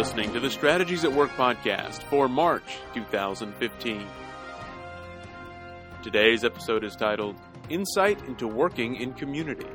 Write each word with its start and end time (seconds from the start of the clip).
listening 0.00 0.32
to 0.32 0.40
the 0.40 0.50
Strategies 0.50 1.04
at 1.04 1.12
Work 1.12 1.28
podcast 1.32 2.02
for 2.04 2.26
March 2.26 2.78
2015. 2.94 4.06
Today's 6.02 6.42
episode 6.42 6.84
is 6.84 6.96
titled 6.96 7.36
Insight 7.68 8.18
into 8.26 8.48
Working 8.48 8.96
in 8.96 9.12
Community. 9.12 9.66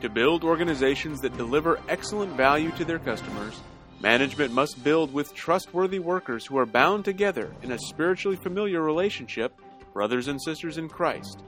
To 0.00 0.08
build 0.08 0.44
organizations 0.44 1.20
that 1.20 1.36
deliver 1.36 1.78
excellent 1.90 2.32
value 2.38 2.70
to 2.70 2.86
their 2.86 2.98
customers, 2.98 3.60
management 4.00 4.54
must 4.54 4.82
build 4.82 5.12
with 5.12 5.34
trustworthy 5.34 5.98
workers 5.98 6.46
who 6.46 6.56
are 6.56 6.64
bound 6.64 7.04
together 7.04 7.54
in 7.60 7.72
a 7.72 7.78
spiritually 7.78 8.38
familiar 8.38 8.80
relationship, 8.80 9.52
brothers 9.92 10.28
and 10.28 10.40
sisters 10.40 10.78
in 10.78 10.88
Christ. 10.88 11.44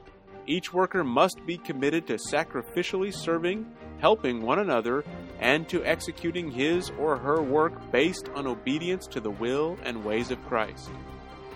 Each 0.46 0.74
worker 0.74 1.02
must 1.02 1.40
be 1.46 1.56
committed 1.56 2.06
to 2.08 2.18
sacrificially 2.30 3.14
serving, 3.14 3.74
helping 4.04 4.42
one 4.42 4.58
another, 4.58 5.02
and 5.40 5.66
to 5.66 5.82
executing 5.82 6.50
his 6.50 6.90
or 6.98 7.16
her 7.16 7.40
work 7.40 7.72
based 7.90 8.28
on 8.34 8.46
obedience 8.46 9.06
to 9.06 9.18
the 9.18 9.30
will 9.30 9.78
and 9.82 10.04
ways 10.04 10.30
of 10.30 10.44
Christ. 10.44 10.90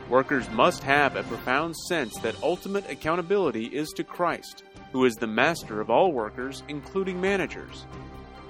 Workers 0.08 0.48
must 0.48 0.82
have 0.82 1.14
a 1.14 1.24
profound 1.24 1.76
sense 1.76 2.16
that 2.20 2.42
ultimate 2.42 2.88
accountability 2.88 3.66
is 3.66 3.90
to 3.96 4.02
Christ, 4.02 4.62
who 4.92 5.04
is 5.04 5.14
the 5.16 5.26
master 5.26 5.82
of 5.82 5.90
all 5.90 6.10
workers, 6.10 6.62
including 6.68 7.20
managers. 7.20 7.84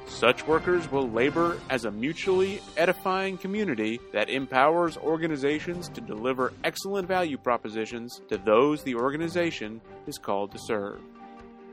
Such 0.06 0.46
workers 0.46 0.92
will 0.92 1.10
labor 1.10 1.58
as 1.68 1.84
a 1.84 1.90
mutually 1.90 2.60
edifying 2.76 3.36
community 3.36 3.98
that 4.12 4.30
empowers 4.30 4.96
organizations 4.96 5.88
to 5.88 6.00
deliver 6.00 6.52
excellent 6.62 7.08
value 7.08 7.36
propositions 7.36 8.22
to 8.28 8.38
those 8.38 8.84
the 8.84 8.94
organization 8.94 9.80
is 10.06 10.18
called 10.18 10.52
to 10.52 10.58
serve. 10.60 11.00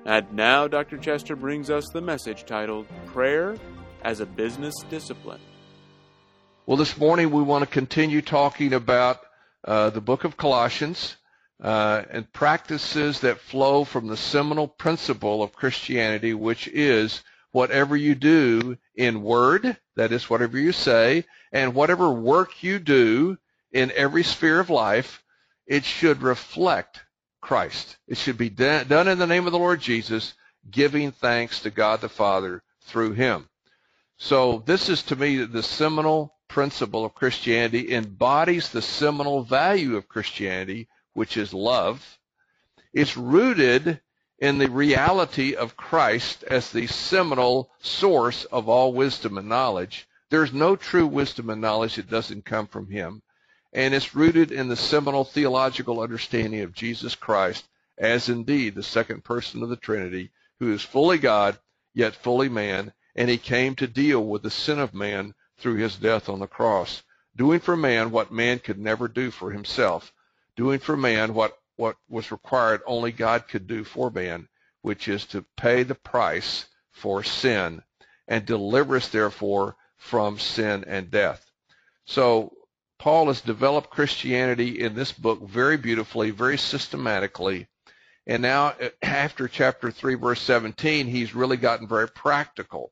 And 0.05 0.31
now 0.33 0.67
Dr. 0.67 0.99
Chester 0.99 1.35
brings 1.35 1.71
us 1.71 1.89
the 1.91 2.01
message 2.01 2.45
titled 2.45 2.85
Prayer 3.07 3.57
as 4.03 4.19
a 4.19 4.25
Business 4.27 4.75
Discipline. 4.87 5.41
Well, 6.67 6.77
this 6.77 6.95
morning 6.95 7.31
we 7.31 7.41
want 7.41 7.63
to 7.63 7.69
continue 7.69 8.21
talking 8.21 8.73
about 8.73 9.19
uh, 9.63 9.89
the 9.89 10.01
book 10.01 10.23
of 10.23 10.37
Colossians 10.37 11.15
uh, 11.59 12.03
and 12.11 12.31
practices 12.31 13.21
that 13.21 13.39
flow 13.39 13.83
from 13.83 14.05
the 14.05 14.15
seminal 14.15 14.67
principle 14.67 15.41
of 15.41 15.53
Christianity, 15.53 16.35
which 16.35 16.67
is 16.67 17.23
whatever 17.51 17.97
you 17.97 18.13
do 18.13 18.77
in 18.93 19.23
word, 19.23 19.75
that 19.95 20.11
is, 20.11 20.29
whatever 20.29 20.59
you 20.59 20.71
say, 20.71 21.23
and 21.51 21.73
whatever 21.73 22.11
work 22.11 22.61
you 22.61 22.77
do 22.77 23.39
in 23.71 23.91
every 23.95 24.23
sphere 24.23 24.59
of 24.59 24.69
life, 24.69 25.23
it 25.65 25.83
should 25.83 26.21
reflect 26.21 27.04
Christ. 27.45 27.97
It 28.07 28.17
should 28.17 28.39
be 28.39 28.49
done 28.49 29.07
in 29.07 29.19
the 29.19 29.27
name 29.27 29.45
of 29.45 29.51
the 29.51 29.59
Lord 29.59 29.79
Jesus, 29.79 30.33
giving 30.71 31.11
thanks 31.11 31.59
to 31.59 31.69
God 31.69 32.01
the 32.01 32.09
Father 32.09 32.63
through 32.81 33.11
him. 33.11 33.47
So 34.17 34.63
this 34.65 34.89
is 34.89 35.03
to 35.03 35.15
me 35.15 35.45
the 35.45 35.61
seminal 35.61 36.33
principle 36.47 37.05
of 37.05 37.13
Christianity 37.13 37.93
embodies 37.93 38.69
the 38.69 38.81
seminal 38.81 39.43
value 39.43 39.95
of 39.95 40.07
Christianity, 40.07 40.87
which 41.13 41.37
is 41.37 41.53
love. 41.53 42.17
It's 42.93 43.15
rooted 43.15 44.01
in 44.39 44.57
the 44.57 44.71
reality 44.71 45.53
of 45.53 45.77
Christ 45.77 46.43
as 46.45 46.71
the 46.71 46.87
seminal 46.87 47.69
source 47.79 48.45
of 48.45 48.67
all 48.67 48.91
wisdom 48.91 49.37
and 49.37 49.47
knowledge. 49.47 50.07
There's 50.31 50.51
no 50.51 50.75
true 50.75 51.05
wisdom 51.05 51.51
and 51.51 51.61
knowledge 51.61 51.97
that 51.97 52.09
doesn't 52.09 52.45
come 52.45 52.65
from 52.65 52.89
him. 52.89 53.21
And 53.75 53.93
it's 53.93 54.15
rooted 54.15 54.53
in 54.53 54.69
the 54.69 54.77
seminal 54.77 55.25
theological 55.25 55.99
understanding 55.99 56.61
of 56.61 56.71
Jesus 56.71 57.13
Christ 57.13 57.67
as 57.97 58.29
indeed 58.29 58.73
the 58.73 58.81
second 58.81 59.25
person 59.25 59.61
of 59.61 59.67
the 59.67 59.75
Trinity, 59.75 60.31
who 60.59 60.71
is 60.71 60.81
fully 60.81 61.17
God, 61.17 61.59
yet 61.93 62.15
fully 62.15 62.47
man, 62.47 62.93
and 63.17 63.29
he 63.29 63.37
came 63.37 63.75
to 63.75 63.85
deal 63.85 64.25
with 64.25 64.43
the 64.43 64.49
sin 64.49 64.79
of 64.79 64.93
man 64.93 65.35
through 65.57 65.75
his 65.75 65.97
death 65.97 66.29
on 66.29 66.39
the 66.39 66.47
cross, 66.47 67.03
doing 67.35 67.59
for 67.59 67.75
man 67.75 68.11
what 68.11 68.31
man 68.31 68.59
could 68.59 68.79
never 68.79 69.09
do 69.09 69.29
for 69.29 69.51
himself, 69.51 70.13
doing 70.55 70.79
for 70.79 70.95
man 70.95 71.33
what, 71.33 71.57
what 71.75 71.97
was 72.07 72.31
required 72.31 72.81
only 72.85 73.11
God 73.11 73.49
could 73.49 73.67
do 73.67 73.83
for 73.83 74.09
man, 74.09 74.47
which 74.83 75.09
is 75.09 75.25
to 75.25 75.45
pay 75.57 75.83
the 75.83 75.95
price 75.95 76.65
for 76.91 77.25
sin 77.25 77.83
and 78.25 78.45
deliver 78.45 78.95
us 78.95 79.09
therefore 79.09 79.75
from 79.97 80.39
sin 80.39 80.85
and 80.87 81.11
death. 81.11 81.51
So 82.05 82.55
Paul 82.97 83.27
has 83.27 83.41
developed 83.41 83.89
Christianity 83.89 84.79
in 84.79 84.95
this 84.95 85.11
book 85.11 85.41
very 85.41 85.77
beautifully, 85.77 86.31
very 86.31 86.57
systematically. 86.57 87.67
And 88.27 88.41
now 88.41 88.75
after 89.01 89.47
chapter 89.47 89.91
3 89.91 90.15
verse 90.15 90.41
17, 90.41 91.07
he's 91.07 91.35
really 91.35 91.57
gotten 91.57 91.87
very 91.87 92.07
practical 92.07 92.91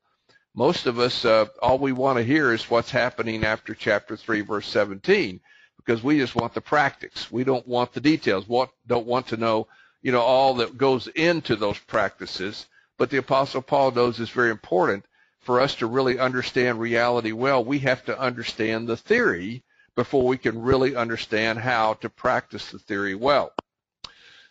most 0.55 0.85
of 0.85 0.99
us, 0.99 1.25
uh, 1.25 1.45
all 1.61 1.79
we 1.79 1.91
want 1.91 2.17
to 2.17 2.23
hear 2.23 2.53
is 2.53 2.69
what's 2.69 2.91
happening 2.91 3.43
after 3.43 3.73
chapter 3.73 4.15
3, 4.15 4.41
verse 4.41 4.67
17, 4.67 5.39
because 5.77 6.03
we 6.03 6.19
just 6.19 6.35
want 6.35 6.53
the 6.53 6.61
practice. 6.61 7.31
We 7.31 7.43
don't 7.43 7.67
want 7.67 7.93
the 7.93 8.01
details. 8.01 8.47
We 8.47 8.65
don't 8.85 9.07
want 9.07 9.27
to 9.27 9.37
know, 9.37 9.67
you 10.03 10.11
know, 10.11 10.21
all 10.21 10.53
that 10.55 10.77
goes 10.77 11.07
into 11.07 11.55
those 11.55 11.79
practices. 11.79 12.67
But 12.99 13.09
the 13.09 13.17
Apostle 13.17 13.63
Paul 13.63 13.91
knows 13.91 14.19
it's 14.19 14.29
very 14.29 14.51
important 14.51 15.05
for 15.39 15.59
us 15.59 15.73
to 15.75 15.87
really 15.87 16.19
understand 16.19 16.79
reality 16.79 17.31
well. 17.31 17.65
We 17.65 17.79
have 17.79 18.05
to 18.05 18.19
understand 18.19 18.87
the 18.87 18.97
theory 18.97 19.63
before 19.95 20.25
we 20.25 20.37
can 20.37 20.61
really 20.61 20.95
understand 20.95 21.59
how 21.59 21.93
to 21.95 22.09
practice 22.09 22.71
the 22.71 22.79
theory 22.79 23.15
well. 23.15 23.53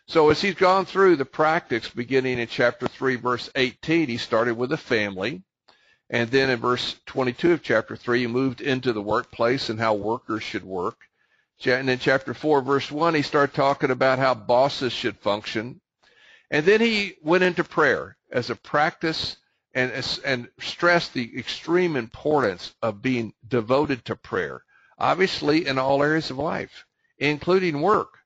So 0.07 0.31
as 0.31 0.41
he's 0.41 0.55
gone 0.55 0.85
through 0.85 1.17
the 1.17 1.25
practice 1.25 1.89
beginning 1.89 2.39
in 2.39 2.49
chapter 2.49 2.89
3, 2.89 3.17
verse 3.17 3.51
18, 3.55 4.09
he 4.09 4.17
started 4.17 4.57
with 4.57 4.73
a 4.73 4.77
family. 4.77 5.43
And 6.11 6.31
then 6.31 6.51
in 6.51 6.59
verse 6.59 6.97
22 7.07 7.53
of 7.53 7.63
chapter 7.63 7.97
3, 7.97 8.21
he 8.21 8.27
moved 8.27 8.61
into 8.61 8.93
the 8.93 9.01
workplace 9.01 9.71
and 9.71 9.81
how 9.81 9.95
workers 9.95 10.43
should 10.43 10.65
work. 10.65 10.99
And 11.65 11.89
in 11.89 11.99
chapter 11.99 12.35
4, 12.35 12.61
verse 12.61 12.91
1, 12.91 13.15
he 13.15 13.23
started 13.23 13.55
talking 13.55 13.91
about 13.91 14.19
how 14.19 14.35
bosses 14.35 14.93
should 14.93 15.17
function. 15.19 15.81
And 16.51 16.67
then 16.67 16.81
he 16.81 17.15
went 17.23 17.45
into 17.45 17.65
prayer 17.65 18.17
as 18.31 18.51
a 18.51 18.57
practice 18.57 19.37
and, 19.75 19.93
and 20.25 20.49
stressed 20.61 21.15
the 21.15 21.39
extreme 21.39 21.97
importance 21.97 22.75
of 22.83 23.01
being 23.01 23.33
devoted 23.49 24.05
to 24.07 24.17
prayer, 24.17 24.63
obviously 25.03 25.67
in 25.67 25.79
all 25.79 26.03
areas 26.03 26.31
of 26.31 26.39
life, 26.39 26.87
including 27.19 27.83
work. 27.83 28.21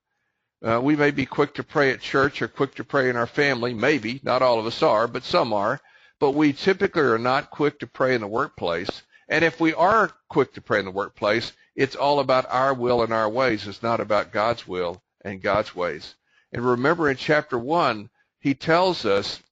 Uh, 0.65 0.81
we 0.81 0.95
may 0.95 1.11
be 1.11 1.27
quick 1.27 1.55
to 1.55 1.65
pray 1.65 1.91
at 1.91 2.01
church 2.01 2.41
or 2.41 2.47
quick 2.47 2.77
to 2.77 2.85
pray 2.85 3.11
in 3.11 3.17
our 3.17 3.27
family, 3.27 3.75
maybe, 3.75 4.21
not 4.23 4.43
all 4.43 4.61
of 4.61 4.67
us 4.67 4.83
are, 4.85 5.09
but 5.09 5.25
some 5.25 5.53
are 5.53 5.81
but 6.19 6.33
we 6.33 6.53
typically 6.53 7.03
are 7.03 7.19
not 7.19 7.51
quick 7.51 7.79
to 7.81 7.87
pray 7.87 8.15
in 8.15 8.21
the 8.21 8.27
workplace. 8.27 9.03
And 9.29 9.45
if 9.45 9.61
we 9.61 9.75
are 9.75 10.13
quick 10.29 10.55
to 10.55 10.61
pray 10.61 10.79
in 10.79 10.85
the 10.85 10.91
workplace, 10.91 11.53
it's 11.75 11.97
all 11.97 12.21
about 12.21 12.47
our 12.49 12.73
will 12.73 13.03
and 13.03 13.13
our 13.13 13.29
ways. 13.29 13.67
It's 13.67 13.83
not 13.83 14.01
about 14.01 14.33
God's 14.33 14.67
will 14.67 15.03
and 15.23 15.43
God's 15.43 15.75
ways. 15.75 16.15
And 16.53 16.65
remember 16.65 17.11
in 17.11 17.17
chapter 17.17 17.59
1, 17.59 18.09
he 18.41 18.55
tells 18.55 19.05
us 19.05 19.43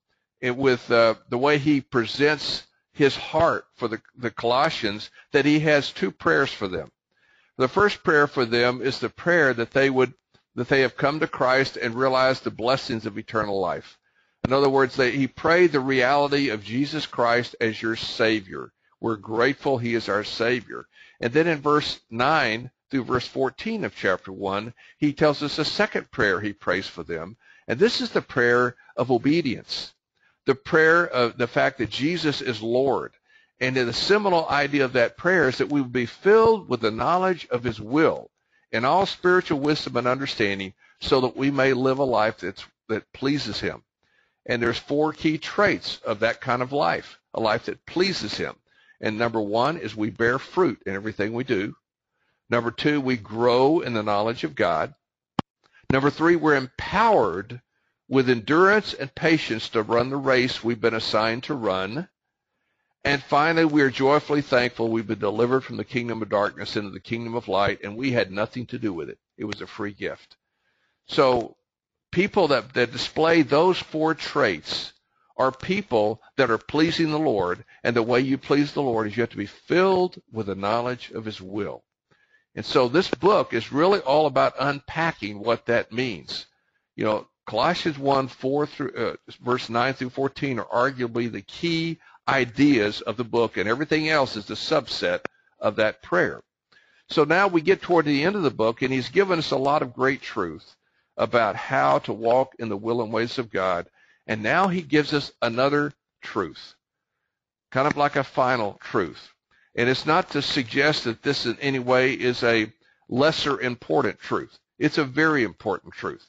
it, 0.40 0.56
with 0.56 0.90
uh, 0.90 1.14
the 1.28 1.38
way 1.38 1.58
he 1.58 1.80
presents 1.80 2.66
his 2.92 3.16
heart 3.16 3.66
for 3.74 3.88
the, 3.88 4.00
the 4.16 4.30
Colossians 4.30 5.10
that 5.32 5.44
he 5.44 5.58
has 5.60 5.90
two 5.90 6.12
prayers 6.12 6.52
for 6.52 6.68
them. 6.68 6.90
The 7.56 7.68
first 7.68 8.02
prayer 8.02 8.26
for 8.26 8.44
them 8.44 8.82
is 8.82 8.98
the 8.98 9.08
prayer 9.08 9.54
that 9.54 9.70
they 9.70 9.88
would 9.88 10.14
that 10.56 10.68
they 10.68 10.80
have 10.80 10.96
come 10.96 11.20
to 11.20 11.26
Christ 11.26 11.76
and 11.76 11.94
realized 11.94 12.44
the 12.44 12.50
blessings 12.50 13.06
of 13.06 13.18
eternal 13.18 13.60
life. 13.60 13.98
In 14.46 14.52
other 14.52 14.68
words, 14.68 14.94
they, 14.94 15.10
he 15.10 15.26
prayed 15.26 15.72
the 15.72 15.80
reality 15.80 16.50
of 16.50 16.62
Jesus 16.62 17.06
Christ 17.06 17.56
as 17.60 17.80
your 17.82 17.96
Savior. 17.96 18.72
We're 19.00 19.16
grateful 19.16 19.78
he 19.78 19.94
is 19.94 20.08
our 20.08 20.22
Savior. 20.22 20.86
And 21.20 21.32
then 21.32 21.46
in 21.46 21.60
verse 21.60 22.00
9 22.10 22.70
through 22.90 23.04
verse 23.04 23.26
14 23.26 23.84
of 23.84 23.96
chapter 23.96 24.32
1, 24.32 24.74
he 24.98 25.12
tells 25.12 25.42
us 25.42 25.58
a 25.58 25.64
second 25.64 26.10
prayer 26.10 26.40
he 26.40 26.52
prays 26.52 26.86
for 26.86 27.02
them. 27.02 27.36
And 27.66 27.78
this 27.78 28.00
is 28.00 28.10
the 28.10 28.22
prayer 28.22 28.76
of 28.96 29.10
obedience. 29.10 29.94
The 30.46 30.54
prayer 30.54 31.06
of 31.06 31.38
the 31.38 31.46
fact 31.46 31.78
that 31.78 31.90
Jesus 31.90 32.40
is 32.40 32.62
Lord. 32.62 33.14
And 33.64 33.74
the 33.74 33.94
seminal 33.94 34.46
idea 34.46 34.84
of 34.84 34.92
that 34.92 35.16
prayer 35.16 35.48
is 35.48 35.56
that 35.56 35.70
we 35.70 35.80
will 35.80 35.88
be 35.88 36.04
filled 36.04 36.68
with 36.68 36.82
the 36.82 36.90
knowledge 36.90 37.48
of 37.50 37.64
his 37.64 37.80
will 37.80 38.30
and 38.70 38.84
all 38.84 39.06
spiritual 39.06 39.58
wisdom 39.58 39.96
and 39.96 40.06
understanding 40.06 40.74
so 41.00 41.22
that 41.22 41.34
we 41.34 41.50
may 41.50 41.72
live 41.72 41.98
a 41.98 42.04
life 42.04 42.40
that's, 42.40 42.62
that 42.90 43.10
pleases 43.14 43.60
him. 43.60 43.82
And 44.44 44.62
there's 44.62 44.78
four 44.78 45.14
key 45.14 45.38
traits 45.38 45.98
of 46.04 46.20
that 46.20 46.42
kind 46.42 46.60
of 46.60 46.72
life, 46.72 47.18
a 47.32 47.40
life 47.40 47.64
that 47.64 47.86
pleases 47.86 48.36
him. 48.36 48.54
And 49.00 49.16
number 49.16 49.40
one 49.40 49.78
is 49.78 49.96
we 49.96 50.10
bear 50.10 50.38
fruit 50.38 50.82
in 50.84 50.94
everything 50.94 51.32
we 51.32 51.44
do. 51.44 51.74
Number 52.50 52.70
two, 52.70 53.00
we 53.00 53.16
grow 53.16 53.80
in 53.80 53.94
the 53.94 54.02
knowledge 54.02 54.44
of 54.44 54.54
God. 54.54 54.94
Number 55.90 56.10
three, 56.10 56.36
we're 56.36 56.56
empowered 56.56 57.62
with 58.10 58.28
endurance 58.28 58.92
and 58.92 59.14
patience 59.14 59.70
to 59.70 59.80
run 59.80 60.10
the 60.10 60.18
race 60.18 60.62
we've 60.62 60.82
been 60.82 60.92
assigned 60.92 61.44
to 61.44 61.54
run. 61.54 62.10
And 63.04 63.22
finally, 63.22 63.66
we 63.66 63.82
are 63.82 63.90
joyfully 63.90 64.40
thankful 64.40 64.88
we've 64.88 65.06
been 65.06 65.18
delivered 65.18 65.60
from 65.60 65.76
the 65.76 65.84
kingdom 65.84 66.22
of 66.22 66.30
darkness 66.30 66.74
into 66.76 66.90
the 66.90 67.00
kingdom 67.00 67.34
of 67.34 67.48
light, 67.48 67.80
and 67.84 67.96
we 67.96 68.12
had 68.12 68.32
nothing 68.32 68.64
to 68.66 68.78
do 68.78 68.94
with 68.94 69.10
it. 69.10 69.18
It 69.36 69.44
was 69.44 69.60
a 69.60 69.66
free 69.66 69.92
gift. 69.92 70.36
So 71.06 71.56
people 72.10 72.48
that, 72.48 72.72
that 72.74 72.92
display 72.92 73.42
those 73.42 73.78
four 73.78 74.14
traits 74.14 74.94
are 75.36 75.52
people 75.52 76.22
that 76.36 76.50
are 76.50 76.56
pleasing 76.56 77.10
the 77.10 77.18
Lord, 77.18 77.64
and 77.82 77.94
the 77.94 78.02
way 78.02 78.20
you 78.20 78.38
please 78.38 78.72
the 78.72 78.82
Lord 78.82 79.06
is 79.06 79.16
you 79.16 79.22
have 79.22 79.30
to 79.30 79.36
be 79.36 79.46
filled 79.46 80.20
with 80.32 80.46
the 80.46 80.54
knowledge 80.54 81.10
of 81.10 81.26
His 81.26 81.42
will. 81.42 81.84
And 82.54 82.64
so 82.64 82.88
this 82.88 83.10
book 83.10 83.52
is 83.52 83.72
really 83.72 84.00
all 84.00 84.26
about 84.26 84.54
unpacking 84.58 85.40
what 85.40 85.66
that 85.66 85.92
means. 85.92 86.46
You 86.96 87.04
know, 87.04 87.28
Colossians 87.46 87.98
1, 87.98 88.28
4 88.28 88.66
through, 88.66 88.92
uh, 88.96 89.16
verse 89.42 89.68
9 89.68 89.92
through 89.94 90.10
14 90.10 90.60
are 90.60 90.90
arguably 90.92 91.30
the 91.30 91.42
key 91.42 91.98
ideas 92.28 93.00
of 93.00 93.16
the 93.16 93.24
book, 93.24 93.56
and 93.56 93.68
everything 93.68 94.08
else 94.08 94.36
is 94.36 94.46
the 94.46 94.54
subset 94.54 95.20
of 95.58 95.76
that 95.76 96.02
prayer. 96.02 96.42
So 97.08 97.24
now 97.24 97.48
we 97.48 97.60
get 97.60 97.82
toward 97.82 98.06
the 98.06 98.24
end 98.24 98.36
of 98.36 98.42
the 98.42 98.50
book, 98.50 98.82
and 98.82 98.92
he's 98.92 99.08
given 99.08 99.38
us 99.38 99.50
a 99.50 99.56
lot 99.56 99.82
of 99.82 99.94
great 99.94 100.22
truth 100.22 100.76
about 101.16 101.56
how 101.56 101.98
to 102.00 102.12
walk 102.12 102.54
in 102.58 102.68
the 102.68 102.76
will 102.76 103.02
and 103.02 103.12
ways 103.12 103.38
of 103.38 103.50
God. 103.50 103.86
And 104.26 104.42
now 104.42 104.68
he 104.68 104.82
gives 104.82 105.12
us 105.12 105.30
another 105.42 105.92
truth, 106.22 106.74
kind 107.70 107.86
of 107.86 107.96
like 107.96 108.16
a 108.16 108.24
final 108.24 108.78
truth. 108.82 109.30
And 109.74 109.88
it's 109.88 110.06
not 110.06 110.30
to 110.30 110.42
suggest 110.42 111.04
that 111.04 111.22
this 111.22 111.46
in 111.46 111.58
any 111.60 111.78
way 111.78 112.14
is 112.14 112.42
a 112.42 112.72
lesser 113.08 113.60
important 113.60 114.18
truth. 114.18 114.58
It's 114.78 114.98
a 114.98 115.04
very 115.04 115.44
important 115.44 115.94
truth. 115.94 116.26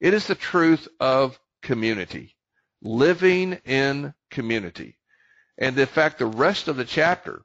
It 0.00 0.12
is 0.12 0.26
the 0.26 0.34
truth 0.34 0.88
of 0.98 1.38
community, 1.62 2.34
living 2.82 3.60
in 3.64 4.12
community. 4.30 4.95
And 5.58 5.78
in 5.78 5.86
fact, 5.86 6.18
the 6.18 6.26
rest 6.26 6.68
of 6.68 6.76
the 6.76 6.84
chapter, 6.84 7.42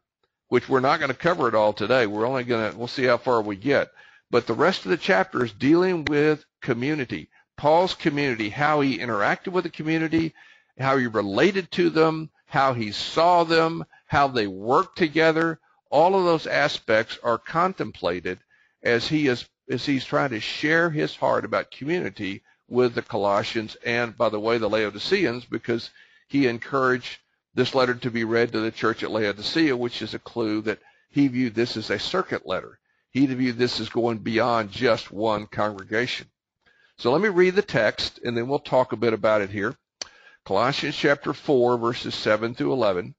which 0.49 0.67
we're 0.67 0.79
not 0.81 0.99
going 0.99 1.11
to 1.11 1.17
cover 1.17 1.47
it 1.47 1.55
all 1.55 1.73
today, 1.73 2.07
we're 2.07 2.27
only 2.27 2.43
going 2.43 2.71
to, 2.71 2.77
we'll 2.77 2.87
see 2.87 3.05
how 3.05 3.17
far 3.17 3.41
we 3.41 3.55
get. 3.55 3.89
But 4.29 4.47
the 4.47 4.53
rest 4.53 4.85
of 4.85 4.91
the 4.91 4.97
chapter 4.97 5.43
is 5.43 5.51
dealing 5.53 6.05
with 6.05 6.45
community. 6.61 7.29
Paul's 7.57 7.93
community, 7.93 8.49
how 8.49 8.81
he 8.81 8.97
interacted 8.97 9.49
with 9.49 9.63
the 9.65 9.69
community, 9.69 10.33
how 10.79 10.97
he 10.97 11.07
related 11.07 11.71
to 11.71 11.89
them, 11.89 12.29
how 12.45 12.73
he 12.73 12.91
saw 12.91 13.43
them, 13.43 13.85
how 14.07 14.27
they 14.27 14.47
worked 14.47 14.97
together. 14.97 15.59
All 15.89 16.15
of 16.15 16.25
those 16.25 16.47
aspects 16.47 17.17
are 17.23 17.37
contemplated 17.37 18.39
as 18.83 19.07
he 19.07 19.27
is 19.27 19.47
is 19.67 19.85
he's 19.85 20.03
trying 20.03 20.31
to 20.31 20.39
share 20.39 20.89
his 20.89 21.15
heart 21.15 21.45
about 21.45 21.71
community 21.71 22.41
with 22.67 22.93
the 22.93 23.01
Colossians 23.01 23.77
and, 23.85 24.17
by 24.17 24.27
the 24.27 24.39
way, 24.39 24.57
the 24.57 24.69
Laodiceans, 24.69 25.45
because 25.45 25.91
he 26.27 26.47
encouraged 26.47 27.19
this 27.53 27.75
letter 27.75 27.93
to 27.95 28.11
be 28.11 28.23
read 28.23 28.51
to 28.51 28.59
the 28.59 28.71
church 28.71 29.03
at 29.03 29.11
Laodicea, 29.11 29.75
which 29.75 30.01
is 30.01 30.13
a 30.13 30.19
clue 30.19 30.61
that 30.61 30.79
he 31.09 31.27
viewed 31.27 31.55
this 31.55 31.77
as 31.77 31.89
a 31.89 31.99
circuit 31.99 32.45
letter. 32.45 32.79
He 33.09 33.25
viewed 33.25 33.57
this 33.57 33.79
as 33.79 33.89
going 33.89 34.19
beyond 34.19 34.71
just 34.71 35.11
one 35.11 35.47
congregation. 35.47 36.27
So 36.97 37.11
let 37.11 37.21
me 37.21 37.29
read 37.29 37.55
the 37.55 37.61
text, 37.61 38.19
and 38.23 38.37
then 38.37 38.47
we'll 38.47 38.59
talk 38.59 38.93
a 38.93 38.97
bit 38.97 39.13
about 39.13 39.41
it 39.41 39.49
here. 39.49 39.75
Colossians 40.45 40.95
chapter 40.95 41.33
4, 41.33 41.77
verses 41.77 42.15
7 42.15 42.55
through 42.55 42.73
11. 42.73 43.15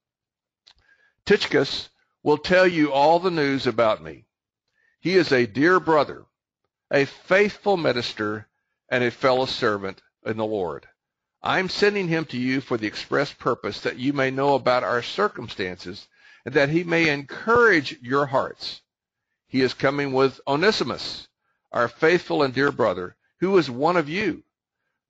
Tychicus 1.27 1.91
will 2.23 2.39
tell 2.39 2.67
you 2.67 2.93
all 2.93 3.19
the 3.19 3.31
news 3.31 3.67
about 3.67 4.03
me. 4.03 4.25
He 5.01 5.15
is 5.15 5.33
a 5.33 5.47
dear 5.47 5.79
brother 5.79 6.25
a 6.93 7.07
faithful 7.07 7.79
minister, 7.79 8.47
and 8.91 9.03
a 9.03 9.11
fellow 9.11 9.47
servant 9.47 10.03
in 10.27 10.37
the 10.37 10.45
Lord. 10.45 10.87
I 11.45 11.59
am 11.59 11.69
sending 11.69 12.07
him 12.07 12.25
to 12.27 12.39
you 12.39 12.61
for 12.61 12.77
the 12.77 12.87
express 12.87 13.33
purpose 13.33 13.81
that 13.81 13.99
you 13.99 14.13
may 14.13 14.31
know 14.31 14.55
about 14.55 14.85
our 14.85 15.03
circumstances 15.03 16.07
and 16.45 16.55
that 16.55 16.69
he 16.69 16.85
may 16.85 17.09
encourage 17.09 18.01
your 18.01 18.27
hearts. 18.27 18.81
He 19.49 19.61
is 19.61 19.75
coming 19.75 20.13
with 20.13 20.41
Onesimus, 20.47 21.27
our 21.73 21.89
faithful 21.89 22.45
and 22.45 22.55
dear 22.55 22.71
brother, 22.71 23.17
who 23.41 23.59
is 23.59 23.69
one 23.69 23.97
of 23.97 24.09
you. 24.09 24.45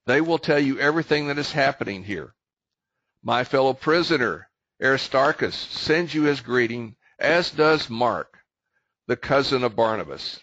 They 0.06 0.22
will 0.22 0.38
tell 0.38 0.58
you 0.58 0.80
everything 0.80 1.28
that 1.28 1.36
is 1.36 1.52
happening 1.52 2.02
here. 2.02 2.34
My 3.22 3.44
fellow 3.44 3.74
prisoner, 3.74 4.48
Aristarchus, 4.82 5.54
sends 5.54 6.14
you 6.14 6.22
his 6.22 6.40
greeting, 6.40 6.96
as 7.18 7.50
does 7.50 7.90
Mark, 7.90 8.38
the 9.06 9.16
cousin 9.16 9.62
of 9.62 9.76
Barnabas. 9.76 10.40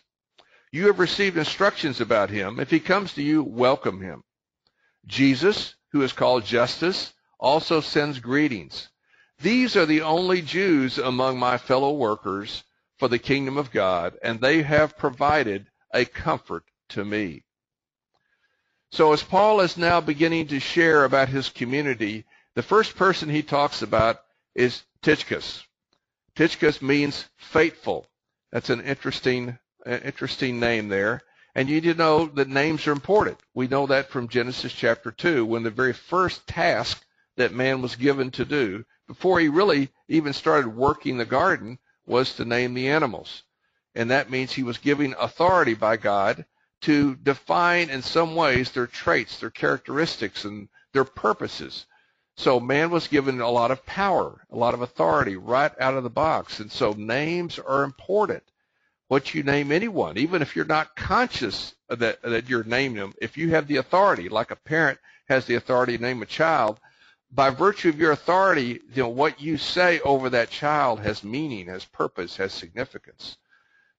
You 0.72 0.86
have 0.86 1.00
received 1.00 1.36
instructions 1.36 2.00
about 2.00 2.30
him. 2.30 2.60
If 2.60 2.70
he 2.70 2.80
comes 2.80 3.14
to 3.16 3.24
you, 3.24 3.44
welcome 3.44 4.02
him. 4.02 4.24
Jesus, 5.08 5.76
who 5.92 6.02
is 6.02 6.14
called 6.14 6.46
Justus, 6.46 7.14
also 7.40 7.82
sends 7.82 8.20
greetings. 8.20 8.90
These 9.42 9.76
are 9.76 9.86
the 9.86 10.02
only 10.02 10.42
Jews 10.42 10.98
among 10.98 11.40
my 11.40 11.58
fellow 11.58 11.94
workers 11.94 12.64
for 12.98 13.08
the 13.08 13.20
kingdom 13.20 13.58
of 13.58 13.72
God, 13.72 14.18
and 14.22 14.42
they 14.42 14.62
have 14.62 14.98
provided 14.98 15.68
a 15.94 16.06
comfort 16.06 16.66
to 16.90 17.06
me. 17.06 17.44
So 18.92 19.14
as 19.14 19.24
Paul 19.24 19.62
is 19.62 19.78
now 19.78 20.02
beginning 20.02 20.48
to 20.48 20.60
share 20.60 21.06
about 21.06 21.30
his 21.30 21.50
community, 21.50 22.26
the 22.56 22.64
first 22.64 22.96
person 22.96 23.30
he 23.30 23.44
talks 23.44 23.82
about 23.82 24.20
is 24.56 24.84
Tychicus. 25.02 25.64
Tychicus 26.36 26.82
means 26.82 27.30
faithful. 27.38 28.08
That's 28.52 28.70
an 28.70 28.82
interesting 28.82 29.58
uh, 29.86 30.00
interesting 30.04 30.60
name 30.60 30.90
there. 30.90 31.22
And 31.60 31.68
you 31.68 31.82
need 31.82 31.92
to 31.92 31.94
know 31.94 32.28
that 32.36 32.48
names 32.48 32.88
are 32.88 32.94
important. 32.94 33.38
We 33.54 33.68
know 33.68 33.86
that 33.88 34.08
from 34.10 34.30
Genesis 34.30 34.72
chapter 34.72 35.12
2, 35.12 35.46
when 35.46 35.64
the 35.64 35.70
very 35.70 35.92
first 35.92 36.48
task 36.48 37.06
that 37.36 37.54
man 37.54 37.82
was 37.82 37.98
given 37.98 38.32
to 38.32 38.46
do, 38.46 38.86
before 39.10 39.42
he 39.42 39.50
really 39.50 39.90
even 40.08 40.32
started 40.32 40.70
working 40.70 41.18
the 41.18 41.26
garden, 41.26 41.78
was 42.06 42.34
to 42.36 42.46
name 42.46 42.76
the 42.76 42.88
animals. 42.88 43.44
And 43.94 44.10
that 44.10 44.30
means 44.30 44.54
he 44.54 44.64
was 44.64 44.78
giving 44.78 45.14
authority 45.20 45.74
by 45.74 45.98
God 45.98 46.46
to 46.84 47.18
define 47.18 47.90
in 47.90 48.04
some 48.04 48.36
ways 48.36 48.72
their 48.72 48.88
traits, 48.88 49.42
their 49.42 49.50
characteristics, 49.50 50.46
and 50.46 50.70
their 50.94 51.04
purposes. 51.04 51.88
So 52.38 52.62
man 52.62 52.90
was 52.90 53.10
given 53.10 53.42
a 53.42 53.50
lot 53.50 53.72
of 53.72 53.86
power, 53.86 54.46
a 54.50 54.56
lot 54.56 54.76
of 54.76 54.82
authority 54.82 55.36
right 55.36 55.74
out 55.78 55.96
of 55.96 56.04
the 56.04 56.10
box. 56.10 56.62
And 56.62 56.72
so 56.72 56.94
names 56.94 57.60
are 57.60 57.84
important 57.84 58.44
what 59.10 59.34
you 59.34 59.42
name 59.42 59.72
anyone, 59.72 60.18
even 60.20 60.42
if 60.42 60.56
you're 60.56 60.66
not 60.66 60.96
conscious 60.96 61.74
that, 61.90 62.22
that 62.22 62.48
you're 62.48 62.64
naming 62.64 63.00
them. 63.00 63.14
If 63.20 63.38
you 63.38 63.50
have 63.50 63.68
the 63.68 63.78
authority, 63.78 64.30
like 64.30 64.52
a 64.52 64.56
parent 64.56 65.00
has 65.28 65.46
the 65.46 65.56
authority 65.56 65.98
to 65.98 66.04
name 66.04 66.22
a 66.22 66.28
child, 66.28 66.80
by 67.32 67.50
virtue 67.50 67.90
of 67.90 68.00
your 68.00 68.12
authority, 68.12 68.80
know, 68.96 69.10
what 69.10 69.42
you 69.42 69.58
say 69.58 70.00
over 70.02 70.30
that 70.30 70.52
child 70.52 71.00
has 71.00 71.24
meaning, 71.24 71.68
has 71.68 71.86
purpose, 71.86 72.38
has 72.38 72.54
significance. 72.54 73.38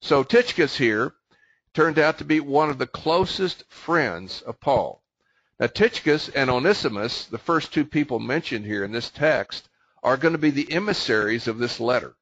So 0.00 0.22
Tychicus 0.22 0.76
here 0.76 1.12
turned 1.74 1.98
out 1.98 2.18
to 2.18 2.24
be 2.24 2.38
one 2.38 2.70
of 2.70 2.78
the 2.78 2.86
closest 2.86 3.64
friends 3.68 4.42
of 4.42 4.60
Paul. 4.60 5.02
Now 5.58 5.66
Tychicus 5.66 6.28
and 6.28 6.48
Onesimus, 6.48 7.24
the 7.24 7.38
first 7.38 7.74
two 7.74 7.84
people 7.84 8.20
mentioned 8.20 8.64
here 8.64 8.84
in 8.84 8.92
this 8.92 9.10
text, 9.10 9.68
are 10.04 10.16
going 10.16 10.32
to 10.32 10.38
be 10.38 10.50
the 10.50 10.72
emissaries 10.72 11.48
of 11.48 11.58
this 11.58 11.80
letter. 11.80 12.14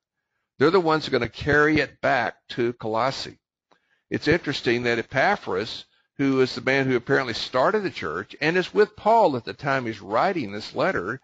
They're 0.58 0.70
the 0.70 0.80
ones 0.80 1.06
who 1.06 1.10
are 1.10 1.18
going 1.18 1.30
to 1.30 1.44
carry 1.44 1.78
it 1.80 2.00
back 2.00 2.36
to 2.50 2.72
Colossae. 2.74 3.38
It's 4.10 4.26
interesting 4.26 4.82
that 4.82 4.98
Epaphras, 4.98 5.84
who 6.16 6.40
is 6.40 6.54
the 6.54 6.60
man 6.60 6.86
who 6.86 6.96
apparently 6.96 7.34
started 7.34 7.84
the 7.84 7.90
church 7.90 8.34
and 8.40 8.56
is 8.56 8.74
with 8.74 8.96
Paul 8.96 9.36
at 9.36 9.44
the 9.44 9.52
time 9.54 9.86
he's 9.86 10.00
writing 10.00 10.50
this 10.50 10.74
letter, 10.74 11.20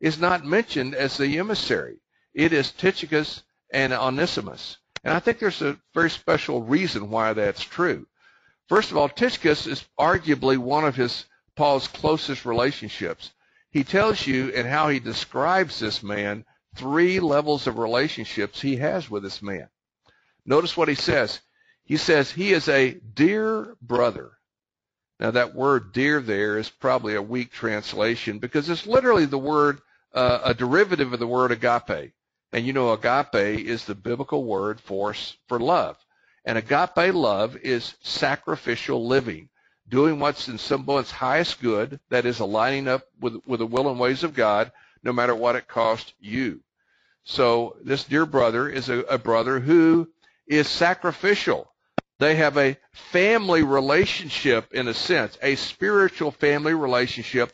is 0.00 0.18
not 0.18 0.44
mentioned 0.44 0.94
as 0.94 1.16
the 1.16 1.38
emissary. 1.38 1.98
It 2.32 2.52
is 2.52 2.72
Tychicus 2.72 3.42
and 3.70 3.92
Onesimus. 3.92 4.78
And 5.04 5.12
I 5.12 5.20
think 5.20 5.38
there's 5.38 5.62
a 5.62 5.78
very 5.94 6.10
special 6.10 6.62
reason 6.62 7.10
why 7.10 7.32
that's 7.32 7.62
true. 7.62 8.06
First 8.68 8.90
of 8.90 8.96
all, 8.96 9.08
Tychicus 9.08 9.66
is 9.66 9.84
arguably 9.98 10.56
one 10.56 10.84
of 10.84 10.96
his 10.96 11.26
Paul's 11.56 11.88
closest 11.88 12.44
relationships. 12.44 13.32
He 13.70 13.84
tells 13.84 14.26
you 14.26 14.52
and 14.54 14.66
how 14.66 14.88
he 14.88 15.00
describes 15.00 15.78
this 15.78 16.02
man 16.02 16.44
three 16.78 17.20
levels 17.20 17.66
of 17.66 17.78
relationships 17.78 18.60
he 18.60 18.76
has 18.76 19.10
with 19.10 19.22
this 19.24 19.42
man. 19.42 19.68
Notice 20.46 20.76
what 20.76 20.88
he 20.88 20.94
says. 20.94 21.40
He 21.84 21.96
says 21.96 22.30
he 22.30 22.52
is 22.52 22.68
a 22.68 22.92
dear 22.94 23.76
brother. 23.82 24.32
Now 25.18 25.32
that 25.32 25.54
word 25.54 25.92
dear 25.92 26.20
there 26.20 26.58
is 26.58 26.70
probably 26.70 27.16
a 27.16 27.22
weak 27.22 27.50
translation 27.50 28.38
because 28.38 28.70
it's 28.70 28.86
literally 28.86 29.26
the 29.26 29.38
word, 29.38 29.80
uh, 30.14 30.40
a 30.44 30.54
derivative 30.54 31.12
of 31.12 31.18
the 31.18 31.26
word 31.26 31.50
agape. 31.50 32.12
And 32.52 32.64
you 32.64 32.72
know 32.72 32.92
agape 32.92 33.66
is 33.66 33.84
the 33.84 33.94
biblical 33.94 34.44
word 34.44 34.80
for, 34.80 35.14
for 35.48 35.58
love. 35.58 35.96
And 36.44 36.56
agape 36.56 37.14
love 37.14 37.56
is 37.56 37.94
sacrificial 38.02 39.06
living, 39.06 39.48
doing 39.88 40.20
what's 40.20 40.48
in 40.48 40.56
someone's 40.56 41.10
highest 41.10 41.60
good, 41.60 42.00
that 42.10 42.24
is 42.24 42.40
aligning 42.40 42.88
up 42.88 43.02
with, 43.20 43.42
with 43.46 43.60
the 43.60 43.66
will 43.66 43.90
and 43.90 43.98
ways 43.98 44.22
of 44.22 44.34
God, 44.34 44.72
no 45.02 45.12
matter 45.12 45.34
what 45.34 45.56
it 45.56 45.68
costs 45.68 46.14
you. 46.20 46.62
So 47.24 47.76
this 47.82 48.04
dear 48.04 48.26
brother 48.26 48.68
is 48.68 48.88
a, 48.88 49.00
a 49.00 49.18
brother 49.18 49.60
who 49.60 50.08
is 50.46 50.68
sacrificial. 50.68 51.70
They 52.18 52.36
have 52.36 52.56
a 52.56 52.76
family 52.92 53.62
relationship 53.62 54.72
in 54.72 54.88
a 54.88 54.94
sense, 54.94 55.38
a 55.42 55.54
spiritual 55.54 56.30
family 56.30 56.74
relationship 56.74 57.52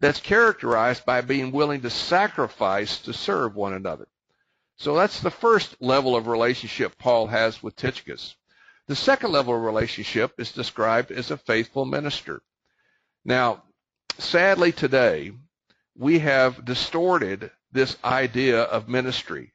that's 0.00 0.20
characterized 0.20 1.04
by 1.04 1.22
being 1.22 1.50
willing 1.50 1.80
to 1.80 1.90
sacrifice 1.90 2.98
to 3.00 3.12
serve 3.12 3.56
one 3.56 3.72
another. 3.72 4.06
So 4.76 4.94
that's 4.94 5.20
the 5.20 5.30
first 5.30 5.80
level 5.80 6.16
of 6.16 6.26
relationship 6.26 6.98
Paul 6.98 7.26
has 7.28 7.62
with 7.62 7.76
Tychicus. 7.76 8.34
The 8.86 8.96
second 8.96 9.32
level 9.32 9.56
of 9.56 9.62
relationship 9.62 10.34
is 10.38 10.52
described 10.52 11.10
as 11.10 11.30
a 11.30 11.38
faithful 11.38 11.84
minister. 11.84 12.42
Now, 13.24 13.62
sadly 14.18 14.72
today, 14.72 15.32
we 15.96 16.18
have 16.18 16.64
distorted 16.64 17.50
this 17.74 17.96
idea 18.02 18.62
of 18.62 18.88
ministry. 18.88 19.52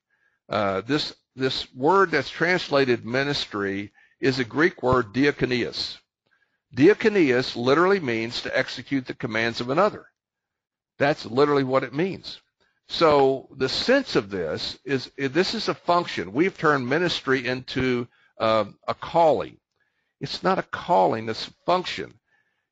Uh, 0.48 0.82
this 0.82 1.16
this 1.36 1.74
word 1.74 2.12
that's 2.12 2.30
translated 2.30 3.06
ministry 3.06 3.92
is 4.20 4.38
a 4.38 4.44
Greek 4.44 4.84
word 4.84 5.14
diakonias. 5.14 5.98
Diakonias 6.76 7.56
literally 7.56 8.00
means 8.00 8.42
to 8.42 8.56
execute 8.56 9.08
the 9.08 9.14
commands 9.14 9.62
of 9.62 9.70
another. 9.70 10.06
That's 11.00 11.26
literally 11.26 11.64
what 11.64 11.84
it 11.84 11.94
means. 11.94 12.42
So 12.90 13.48
the 13.56 13.70
sense 13.70 14.16
of 14.16 14.30
this 14.30 14.78
is 14.84 15.12
this 15.18 15.54
is 15.54 15.70
a 15.70 15.74
function. 15.74 16.34
We've 16.34 16.58
turned 16.58 16.88
ministry 16.88 17.48
into 17.48 18.08
uh, 18.38 18.66
a 18.88 18.94
calling. 18.94 19.58
It's 20.20 20.44
not 20.44 20.60
a 20.60 20.64
calling; 20.64 21.30
it's 21.30 21.48
a 21.48 21.54
function. 21.66 22.14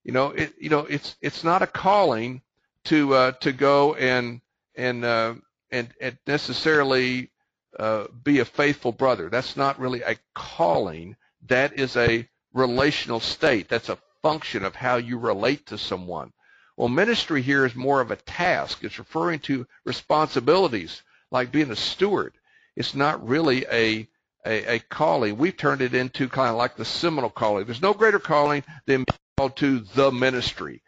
You 0.04 0.12
know, 0.12 0.32
it, 0.32 0.54
you 0.60 0.70
know, 0.70 0.82
it's 0.82 1.16
it's 1.22 1.44
not 1.44 1.62
a 1.62 1.68
calling 1.68 2.42
to 2.86 3.14
uh, 3.14 3.32
to 3.44 3.54
go 3.54 3.94
and 3.96 4.42
and 4.78 5.04
uh, 5.04 5.34
and, 5.72 5.90
and 6.00 6.18
necessarily 6.26 7.32
uh, 7.78 8.06
be 8.24 8.40
a 8.40 8.46
faithful 8.46 8.92
brother. 8.92 9.30
That's 9.30 9.58
not 9.58 9.80
really 9.80 10.02
a 10.02 10.16
calling. 10.34 11.16
That 11.48 11.78
is 11.78 11.98
a 11.98 12.28
relational 12.54 13.20
state. 13.20 13.68
That's 13.68 13.90
a 13.90 13.98
function 14.22 14.64
of 14.64 14.76
how 14.76 14.98
you 14.98 15.18
relate 15.18 15.68
to 15.68 15.78
someone. 15.78 16.32
Well, 16.78 16.90
ministry 16.90 17.42
here 17.42 17.66
is 17.66 17.76
more 17.76 18.02
of 18.02 18.12
a 18.12 18.16
task. 18.16 18.84
It's 18.84 19.00
referring 19.00 19.40
to 19.42 19.68
responsibilities 19.84 21.02
like 21.32 21.52
being 21.52 21.72
a 21.72 21.76
steward. 21.76 22.34
It's 22.76 22.94
not 22.94 23.28
really 23.28 23.66
a, 23.72 24.08
a, 24.46 24.76
a 24.76 24.80
calling. 24.80 25.38
We've 25.38 25.58
turned 25.58 25.82
it 25.82 25.96
into 25.96 26.30
kind 26.30 26.50
of 26.50 26.56
like 26.56 26.76
the 26.76 26.86
seminal 26.86 27.32
calling. 27.32 27.66
There's 27.66 27.82
no 27.82 27.94
greater 27.94 28.20
calling 28.20 28.64
than 28.86 28.98
being 28.98 29.18
called 29.38 29.56
to 29.58 29.80
the 29.80 30.12
ministry. 30.12 30.82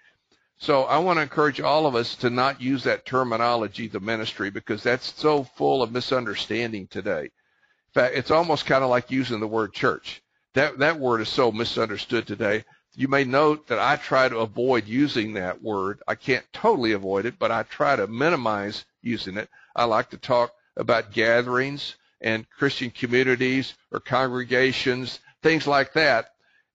So 0.62 0.84
I 0.84 0.98
want 0.98 1.18
to 1.18 1.24
encourage 1.24 1.62
all 1.62 1.88
of 1.88 1.96
us 1.96 2.16
to 2.18 2.30
not 2.30 2.60
use 2.62 2.84
that 2.84 3.06
terminology, 3.06 3.88
the 3.88 4.02
ministry, 4.02 4.50
because 4.50 4.84
that's 4.84 5.14
so 5.18 5.46
full 5.46 5.82
of 5.82 5.94
misunderstanding 5.94 6.88
today. 6.88 7.24
In 7.24 7.94
fact, 7.94 8.16
it's 8.16 8.30
almost 8.30 8.66
kind 8.66 8.84
of 8.84 8.90
like 8.90 9.10
using 9.10 9.40
the 9.40 9.48
word 9.48 9.72
church. 9.72 10.22
That, 10.56 10.80
that 10.80 11.00
word 11.00 11.22
is 11.22 11.30
so 11.30 11.54
misunderstood 11.54 12.28
today. 12.28 12.66
You 12.94 13.08
may 13.08 13.24
note 13.24 13.68
that 13.68 13.80
I 13.80 13.96
try 13.96 14.28
to 14.28 14.40
avoid 14.40 14.86
using 14.86 15.34
that 15.34 15.64
word. 15.64 16.02
I 16.06 16.16
can't 16.16 16.46
totally 16.52 16.92
avoid 16.92 17.26
it, 17.26 17.40
but 17.40 17.52
I 17.52 17.64
try 17.64 17.96
to 17.96 18.08
minimize 18.08 18.84
using 19.02 19.38
it. 19.38 19.48
I 19.78 19.86
like 19.86 20.10
to 20.10 20.18
talk 20.18 20.52
about 20.76 21.14
gatherings 21.14 21.96
and 22.20 22.50
Christian 22.50 22.92
communities 22.92 23.76
or 23.92 24.02
congregations, 24.02 25.22
things 25.42 25.66
like 25.68 25.94
that, 25.94 26.34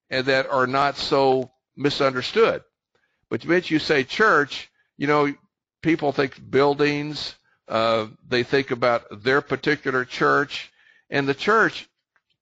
and 0.08 0.24
that 0.26 0.48
are 0.48 0.66
not 0.66 0.96
so 0.96 1.50
misunderstood. 1.76 2.64
But 3.34 3.46
minute 3.46 3.68
you 3.68 3.80
say 3.80 4.04
church, 4.04 4.70
you 4.96 5.08
know, 5.08 5.34
people 5.82 6.12
think 6.12 6.38
buildings, 6.52 7.34
uh, 7.66 8.06
they 8.28 8.44
think 8.44 8.70
about 8.70 9.24
their 9.24 9.40
particular 9.40 10.04
church, 10.04 10.70
and 11.10 11.26
the 11.26 11.34
church 11.34 11.88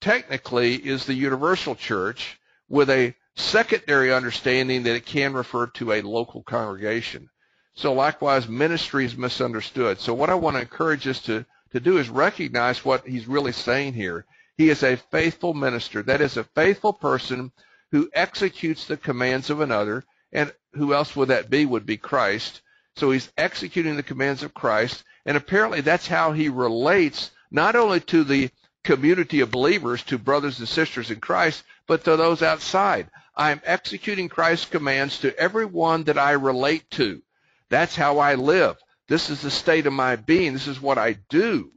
technically 0.03 0.75
is 0.75 1.07
the 1.07 1.15
universal 1.15 1.75
church 1.75 2.39
with 2.69 2.91
a 2.91 3.15
secondary 3.37 4.13
understanding 4.13 4.83
that 4.83 4.95
it 4.95 5.07
can 5.07 5.33
refer 5.33 5.69
to 5.69 5.93
a 5.93 6.03
local 6.03 6.43
congregation. 6.43 7.31
So 7.73 7.95
likewise, 7.95 8.47
ministry 8.47 9.07
is 9.07 9.17
misunderstood. 9.17 9.99
So 9.99 10.13
what 10.13 10.29
I 10.29 10.35
want 10.35 10.57
to 10.57 10.61
encourage 10.61 11.09
us 11.09 11.23
to, 11.23 11.47
to 11.71 11.81
do 11.81 11.97
is 11.97 12.11
recognize 12.11 12.85
what 12.85 13.07
he's 13.07 13.27
really 13.27 13.53
saying 13.53 13.95
here. 13.95 14.27
He 14.59 14.69
is 14.69 14.83
a 14.83 14.99
faithful 15.11 15.55
minister. 15.55 16.03
That 16.03 16.21
is 16.21 16.37
a 16.37 16.45
faithful 16.45 16.93
person 16.93 17.51
who 17.93 18.11
executes 18.13 18.87
the 18.87 18.99
commands 18.99 19.49
of 19.49 19.63
another. 19.63 20.05
And 20.33 20.53
who 20.75 20.95
else 20.95 21.15
would 21.15 21.29
that 21.29 21.51
be? 21.51 21.67
Would 21.67 21.87
be 21.87 21.97
Christ. 21.97 22.63
So 22.97 23.11
he's 23.11 23.31
executing 23.37 23.97
the 23.97 24.03
commands 24.03 24.43
of 24.43 24.55
Christ. 24.55 25.05
And 25.25 25.37
apparently 25.37 25.81
that's 25.81 26.07
how 26.07 26.33
he 26.33 26.49
relates 26.49 27.31
not 27.51 27.77
only 27.77 28.01
to 28.01 28.25
the 28.25 28.51
community 28.85 29.41
of 29.41 29.51
believers, 29.51 30.03
to 30.05 30.19
brothers 30.19 30.59
and 30.59 30.69
sisters 30.69 31.11
in 31.11 31.21
Christ, 31.21 31.63
but 31.87 32.05
to 32.05 32.17
those 32.17 32.43
outside. 32.43 33.09
I'm 33.37 33.61
executing 33.65 34.29
Christ's 34.29 34.67
commands 34.67 35.21
to 35.21 35.37
everyone 35.39 36.05
that 36.05 36.19
I 36.19 36.33
relate 36.33 36.91
to. 36.93 37.23
That's 37.69 37.97
how 37.97 38.19
I 38.19 38.35
live. 38.35 38.77
This 39.09 39.31
is 39.31 39.41
the 39.41 39.51
state 39.51 39.87
of 39.87 39.93
my 39.93 40.17
being. 40.17 40.53
This 40.53 40.67
is 40.67 40.81
what 40.81 40.99
I 40.99 41.15
do. 41.29 41.71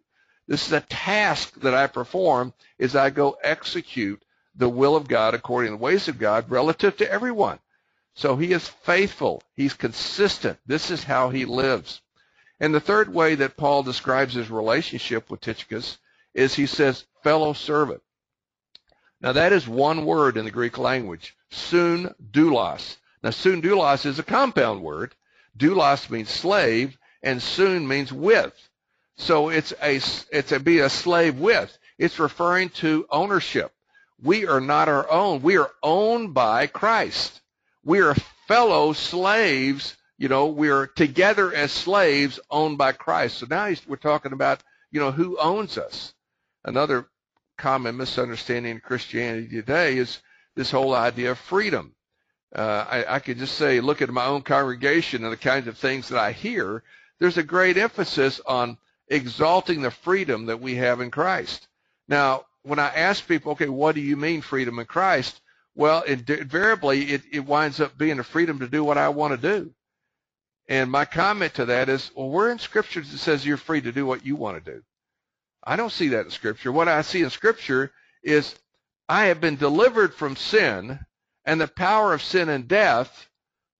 This 0.47 0.67
is 0.67 0.73
a 0.73 0.81
task 0.81 1.59
that 1.61 1.73
I 1.73 1.87
perform 1.87 2.53
is 2.77 2.95
I 2.95 3.09
go 3.09 3.37
execute 3.43 4.23
the 4.55 4.69
will 4.69 4.95
of 4.95 5.07
God 5.07 5.33
according 5.33 5.71
to 5.71 5.77
the 5.77 5.83
ways 5.83 6.07
of 6.07 6.19
God 6.19 6.49
relative 6.49 6.97
to 6.97 7.11
everyone. 7.11 7.59
So 8.15 8.37
he 8.37 8.53
is 8.53 8.67
faithful. 8.67 9.43
He's 9.53 9.73
consistent. 9.73 10.57
This 10.65 10.89
is 10.89 11.03
how 11.03 11.29
he 11.29 11.45
lives. 11.45 12.01
And 12.61 12.73
the 12.73 12.79
third 12.79 13.13
way 13.13 13.35
that 13.35 13.57
Paul 13.57 13.83
describes 13.83 14.33
his 14.33 14.49
relationship 14.49 15.29
with 15.29 15.41
Tychicus 15.41 15.97
is 16.33 16.55
he 16.55 16.65
says 16.65 17.05
fellow 17.23 17.51
servant. 17.51 18.01
Now 19.19 19.33
that 19.33 19.51
is 19.51 19.67
one 19.67 20.05
word 20.05 20.37
in 20.37 20.45
the 20.45 20.51
Greek 20.51 20.77
language, 20.77 21.35
soon 21.49 22.15
doulos. 22.31 22.97
Now 23.21 23.31
soon 23.31 23.61
doulos 23.61 24.05
is 24.05 24.17
a 24.17 24.23
compound 24.23 24.81
word. 24.81 25.13
Doulos 25.57 26.09
means 26.09 26.29
slave 26.29 26.97
and 27.21 27.41
soon 27.41 27.85
means 27.87 28.13
with. 28.13 28.53
So 29.17 29.49
it's 29.49 29.73
a, 29.81 29.95
it's 30.31 30.51
a 30.53 30.59
be 30.59 30.79
a 30.79 30.89
slave 30.89 31.37
with. 31.37 31.77
It's 31.97 32.19
referring 32.19 32.69
to 32.81 33.07
ownership. 33.09 33.73
We 34.21 34.47
are 34.47 34.61
not 34.61 34.87
our 34.87 35.09
own. 35.09 35.41
We 35.41 35.57
are 35.57 35.71
owned 35.83 36.33
by 36.33 36.67
Christ. 36.67 37.41
We 37.85 38.01
are 38.01 38.15
fellow 38.47 38.93
slaves. 38.93 39.95
You 40.17 40.27
know, 40.27 40.47
we 40.47 40.69
are 40.69 40.87
together 40.87 41.53
as 41.53 41.71
slaves 41.71 42.39
owned 42.49 42.79
by 42.79 42.93
Christ. 42.93 43.37
So 43.37 43.45
now 43.47 43.71
we're 43.87 43.97
talking 43.97 44.33
about, 44.33 44.63
you 44.91 44.99
know, 44.99 45.11
who 45.11 45.37
owns 45.37 45.77
us. 45.77 46.13
Another 46.63 47.07
common 47.57 47.95
misunderstanding 47.95 48.71
in 48.71 48.79
Christianity 48.79 49.49
today 49.49 49.97
is 49.99 50.19
this 50.55 50.71
whole 50.71 50.95
idea 50.95 51.31
of 51.31 51.37
freedom. 51.37 51.93
Uh, 52.55 52.85
I, 52.89 53.15
I 53.15 53.19
could 53.19 53.37
just 53.37 53.55
say, 53.55 53.79
look 53.81 54.01
at 54.01 54.09
my 54.09 54.25
own 54.25 54.41
congregation 54.41 55.23
and 55.23 55.31
the 55.31 55.37
kinds 55.37 55.67
of 55.67 55.77
things 55.77 56.09
that 56.09 56.19
I 56.19 56.31
hear. 56.31 56.81
There's 57.19 57.37
a 57.37 57.43
great 57.43 57.77
emphasis 57.77 58.41
on 58.47 58.79
exalting 59.09 59.83
the 59.83 59.91
freedom 59.91 60.47
that 60.47 60.59
we 60.59 60.75
have 60.75 61.01
in 61.01 61.11
Christ. 61.11 61.67
Now, 62.07 62.45
when 62.63 62.79
I 62.79 62.87
ask 62.87 63.27
people, 63.27 63.51
okay, 63.51 63.69
what 63.69 63.93
do 63.93 64.01
you 64.01 64.17
mean 64.17 64.41
freedom 64.41 64.79
in 64.79 64.87
Christ? 64.87 65.39
Well, 65.75 66.03
it, 66.07 66.29
invariably, 66.29 67.11
it, 67.11 67.23
it 67.31 67.41
winds 67.41 67.81
up 67.81 67.97
being 67.97 68.19
a 68.19 68.23
freedom 68.23 68.59
to 68.59 68.67
do 68.67 68.83
what 68.83 68.97
I 68.97 69.09
want 69.09 69.39
to 69.39 69.59
do. 69.59 69.73
And 70.69 70.89
my 70.89 71.03
comment 71.05 71.55
to 71.55 71.65
that 71.65 71.89
is, 71.89 72.11
well, 72.15 72.29
where 72.29 72.49
in 72.49 72.59
Scripture 72.59 73.01
that 73.01 73.17
says 73.17 73.45
you're 73.45 73.57
free 73.57 73.81
to 73.81 73.91
do 73.91 74.05
what 74.05 74.25
you 74.25 74.35
want 74.37 74.63
to 74.63 74.71
do? 74.71 74.81
I 75.63 75.75
don't 75.75 75.91
see 75.91 76.09
that 76.09 76.25
in 76.25 76.31
Scripture. 76.31 76.71
What 76.71 76.87
I 76.87 77.01
see 77.01 77.21
in 77.21 77.29
Scripture 77.29 77.91
is 78.23 78.55
I 79.09 79.25
have 79.25 79.41
been 79.41 79.57
delivered 79.57 80.15
from 80.15 80.37
sin 80.37 80.99
and 81.43 81.59
the 81.59 81.67
power 81.67 82.13
of 82.13 82.23
sin 82.23 82.49
and 82.49 82.67
death, 82.67 83.27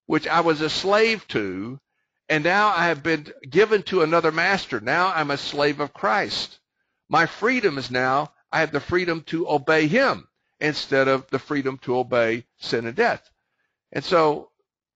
which 0.06 0.28
I 0.28 0.42
was 0.42 0.62
a 0.62 0.70
slave 0.70 1.28
to, 1.30 1.80
and 2.28 2.44
now 2.44 2.68
I 2.70 2.88
have 2.88 3.04
been 3.04 3.32
given 3.50 3.84
to 3.84 4.04
another 4.04 4.32
master. 4.32 4.82
Now 4.82 5.14
I'm 5.16 5.32
a 5.32 5.38
slave 5.38 5.80
of 5.80 5.94
Christ. 5.94 6.60
My 7.10 7.26
freedom 7.26 7.78
is 7.78 7.90
now, 7.90 8.34
I 8.52 8.60
have 8.60 8.72
the 8.72 8.80
freedom 8.80 9.22
to 9.28 9.50
obey 9.50 9.88
him 9.88 10.28
instead 10.60 11.08
of 11.08 11.30
the 11.30 11.40
freedom 11.40 11.78
to 11.80 11.98
obey 11.98 12.46
sin 12.58 12.86
and 12.86 12.96
death. 12.96 13.30
And 13.92 14.04
so 14.04 14.50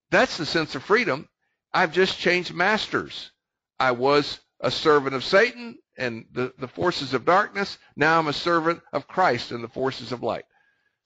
that's 0.09 0.37
the 0.37 0.45
sense 0.45 0.75
of 0.75 0.83
freedom. 0.83 1.27
I've 1.73 1.93
just 1.93 2.17
changed 2.17 2.53
masters. 2.53 3.31
I 3.79 3.91
was 3.91 4.39
a 4.59 4.71
servant 4.71 5.15
of 5.15 5.23
Satan 5.23 5.77
and 5.97 6.25
the, 6.31 6.53
the 6.57 6.67
forces 6.67 7.13
of 7.13 7.25
darkness. 7.25 7.77
Now 7.95 8.19
I'm 8.19 8.27
a 8.27 8.33
servant 8.33 8.81
of 8.93 9.07
Christ 9.07 9.51
and 9.51 9.63
the 9.63 9.69
forces 9.69 10.11
of 10.11 10.23
light. 10.23 10.45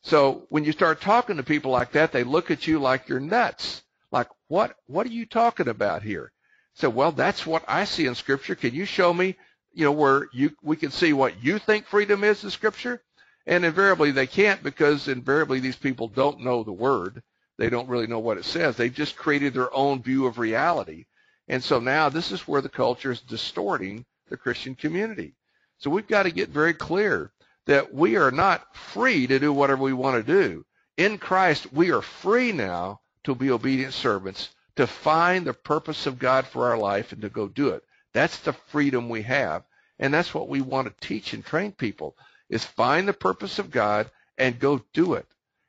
So 0.04 0.46
when 0.50 0.64
you 0.64 0.72
start 0.72 1.02
talking 1.02 1.38
to 1.38 1.44
people 1.44 1.72
like 1.72 1.94
that, 1.94 2.12
they 2.12 2.24
look 2.24 2.52
at 2.52 2.68
you 2.68 2.80
like 2.80 3.08
you're 3.08 3.20
nuts. 3.20 3.84
Like, 4.12 4.28
what, 4.48 4.76
what 4.88 5.08
are 5.08 5.12
you 5.12 5.26
talking 5.26 5.68
about 5.68 6.04
here? 6.04 6.32
So, 6.76 6.90
well, 6.90 7.12
that's 7.12 7.46
what 7.46 7.64
I 7.68 7.86
see 7.86 8.06
in 8.06 8.16
scripture. 8.16 8.56
Can 8.56 8.74
you 8.74 8.86
show 8.86 9.14
me, 9.14 9.36
you 9.74 9.86
know, 9.86 9.92
where 9.92 10.28
you, 10.34 10.52
we 10.62 10.76
can 10.76 10.92
see 10.92 11.14
what 11.14 11.44
you 11.44 11.60
think 11.60 11.86
freedom 11.86 12.24
is 12.24 12.44
in 12.44 12.50
scripture? 12.50 13.02
And 13.46 13.66
invariably 13.66 14.12
they 14.12 14.28
can't 14.28 14.64
because 14.64 15.08
invariably 15.08 15.60
these 15.60 15.76
people 15.76 16.08
don't 16.08 16.42
know 16.42 16.64
the 16.64 16.72
word. 16.72 17.22
They 17.58 17.70
don't 17.70 17.90
really 17.90 18.08
know 18.08 18.20
what 18.20 18.38
it 18.38 18.46
says. 18.46 18.76
They've 18.76 18.94
just 18.94 19.16
created 19.16 19.54
their 19.54 19.74
own 19.74 20.02
view 20.02 20.26
of 20.26 20.38
reality. 20.38 21.06
And 21.48 21.64
so 21.64 21.80
now 21.80 22.10
this 22.10 22.32
is 22.32 22.48
where 22.48 22.62
the 22.62 22.70
culture 22.70 23.12
is 23.12 23.20
distorting 23.20 24.06
the 24.30 24.38
Christian 24.38 24.76
community. 24.76 25.36
So 25.78 25.90
we've 25.90 26.08
got 26.08 26.24
to 26.24 26.32
get 26.32 26.50
very 26.50 26.74
clear 26.74 27.32
that 27.66 27.94
we 27.94 28.16
are 28.16 28.32
not 28.32 28.76
free 28.76 29.28
to 29.28 29.40
do 29.40 29.52
whatever 29.52 29.84
we 29.84 29.94
want 29.94 30.26
to 30.26 30.34
do. 30.34 30.66
In 30.98 31.18
Christ, 31.18 31.72
we 31.74 31.92
are 31.92 32.02
free 32.02 32.52
now 32.52 33.02
to 33.26 33.36
be 33.36 33.52
obedient 33.52 33.94
servants, 33.94 34.50
to 34.76 34.88
find 34.88 35.46
the 35.46 35.54
purpose 35.54 36.06
of 36.06 36.20
God 36.20 36.46
for 36.48 36.70
our 36.70 36.78
life 36.78 37.12
and 37.12 37.22
to 37.22 37.30
go 37.30 37.48
do 37.48 37.70
it. 37.70 37.84
That's 38.14 38.38
the 38.40 38.54
freedom 38.54 39.10
we 39.10 39.24
have. 39.24 39.64
And 40.00 40.14
that's 40.14 40.34
what 40.34 40.50
we 40.50 40.62
want 40.62 40.88
to 40.88 41.08
teach 41.08 41.34
and 41.34 41.46
train 41.46 41.72
people 41.72 42.16
is 42.54 42.64
find 42.64 43.08
the 43.08 43.14
purpose 43.14 43.60
of 43.60 43.72
God 43.72 44.10
and 44.38 44.60
go 44.60 44.82
do 44.94 45.16
it. 45.16 45.28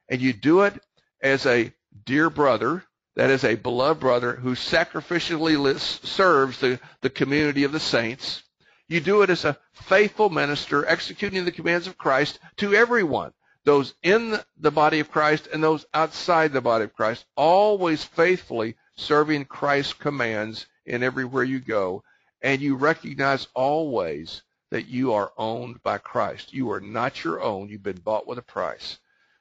And 0.08 0.20
you 0.20 0.32
do 0.32 0.62
it 0.62 0.74
as 1.20 1.46
a 1.46 1.72
dear 2.04 2.30
brother 2.30 2.84
that 3.16 3.30
is 3.30 3.44
a 3.44 3.54
beloved 3.54 4.00
brother 4.00 4.34
who 4.34 4.54
sacrificially 4.54 5.78
serves 5.78 6.58
the, 6.58 6.80
the 7.00 7.10
community 7.10 7.64
of 7.64 7.72
the 7.72 7.80
saints. 7.80 8.42
You 8.88 9.00
do 9.00 9.22
it 9.22 9.30
as 9.30 9.44
a 9.44 9.56
faithful 9.72 10.30
minister 10.30 10.84
executing 10.84 11.44
the 11.44 11.52
commands 11.52 11.86
of 11.86 11.96
Christ 11.96 12.38
to 12.56 12.74
everyone, 12.74 13.32
those 13.64 13.94
in 14.02 14.38
the 14.58 14.72
body 14.72 15.00
of 15.00 15.10
Christ 15.10 15.48
and 15.52 15.62
those 15.62 15.86
outside 15.94 16.52
the 16.52 16.60
body 16.60 16.84
of 16.84 16.94
Christ, 16.94 17.24
always 17.36 18.04
faithfully 18.04 18.74
serving 18.96 19.46
Christ's 19.46 19.94
commands 19.94 20.66
in 20.84 21.02
everywhere 21.02 21.44
you 21.44 21.60
go. 21.60 22.02
And 22.42 22.60
you 22.60 22.74
recognize 22.74 23.46
always 23.54 24.42
that 24.74 24.88
you 24.88 25.12
are 25.12 25.32
owned 25.38 25.80
by 25.84 25.98
Christ. 25.98 26.52
You 26.52 26.72
are 26.72 26.80
not 26.80 27.22
your 27.22 27.40
own. 27.40 27.68
You've 27.68 27.84
been 27.84 28.00
bought 28.00 28.26
with 28.26 28.38
a 28.38 28.42
price. 28.42 28.98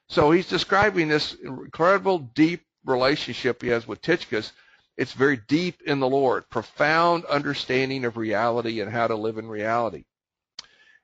So 0.08 0.30
he's 0.30 0.46
describing 0.46 1.08
this 1.08 1.34
incredible 1.34 2.20
deep 2.20 2.60
relationship 2.84 3.60
he 3.60 3.66
has 3.70 3.88
with 3.88 4.00
Tychicus. 4.00 4.52
It's 4.96 5.12
very 5.12 5.40
deep 5.48 5.82
in 5.86 5.98
the 5.98 6.08
Lord, 6.08 6.48
profound 6.50 7.24
understanding 7.24 8.04
of 8.04 8.16
reality 8.16 8.80
and 8.80 8.92
how 8.92 9.08
to 9.08 9.16
live 9.16 9.36
in 9.36 9.48
reality. 9.48 10.04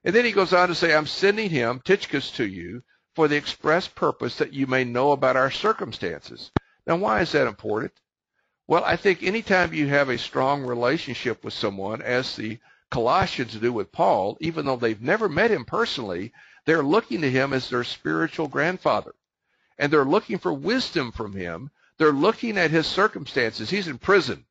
And 0.05 0.15
then 0.15 0.25
he 0.25 0.31
goes 0.31 0.53
on 0.53 0.69
to 0.69 0.77
say, 0.77 0.95
I'm 0.95 1.07
sending 1.07 1.51
him, 1.51 1.81
Tychicus, 1.85 2.31
to 2.37 2.47
you 2.47 2.85
for 3.17 3.27
the 3.27 3.35
express 3.35 3.89
purpose 3.89 4.37
that 4.37 4.53
you 4.53 4.69
may 4.69 4.85
know 4.85 5.11
about 5.11 5.35
our 5.35 5.51
circumstances. 5.51 6.53
Now, 6.87 6.95
why 6.95 7.23
is 7.23 7.33
that 7.33 7.49
important? 7.49 7.95
Well, 8.69 8.85
I 8.85 8.95
think 8.95 9.25
anytime 9.25 9.75
you 9.75 9.89
have 9.89 10.09
a 10.09 10.19
strong 10.19 10.63
relationship 10.63 11.43
with 11.43 11.53
someone, 11.53 12.01
as 12.01 12.37
the 12.37 12.61
Colossians 12.91 13.55
do 13.55 13.73
with 13.73 13.93
Paul, 13.93 14.37
even 14.41 14.67
though 14.67 14.77
they've 14.77 15.01
never 15.01 15.29
met 15.29 15.51
him 15.51 15.65
personally, 15.65 16.33
they're 16.65 16.83
looking 16.83 17.21
to 17.23 17.31
him 17.31 17.53
as 17.53 17.71
their 17.71 17.85
spiritual 17.85 18.49
grandfather. 18.49 19.15
And 19.79 19.93
they're 19.93 20.05
looking 20.05 20.39
for 20.39 20.53
wisdom 20.53 21.13
from 21.13 21.33
him. 21.33 21.71
They're 21.99 22.13
looking 22.13 22.59
at 22.59 22.71
his 22.71 22.87
circumstances. 22.87 23.71
He's 23.71 23.89
in 23.89 23.99
prison. 23.99 24.45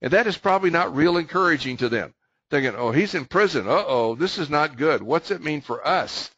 And 0.00 0.12
that 0.12 0.26
is 0.26 0.36
probably 0.36 0.70
not 0.70 0.94
real 0.94 1.16
encouraging 1.16 1.78
to 1.78 1.88
them. 1.88 2.14
Thinking, 2.50 2.74
oh, 2.76 2.92
he's 2.92 3.14
in 3.14 3.24
prison. 3.24 3.66
Uh-oh, 3.66 4.14
this 4.16 4.36
is 4.36 4.50
not 4.50 4.76
good. 4.76 5.02
What's 5.02 5.30
it 5.30 5.42
mean 5.42 5.62
for 5.62 5.86
us? 5.86 6.30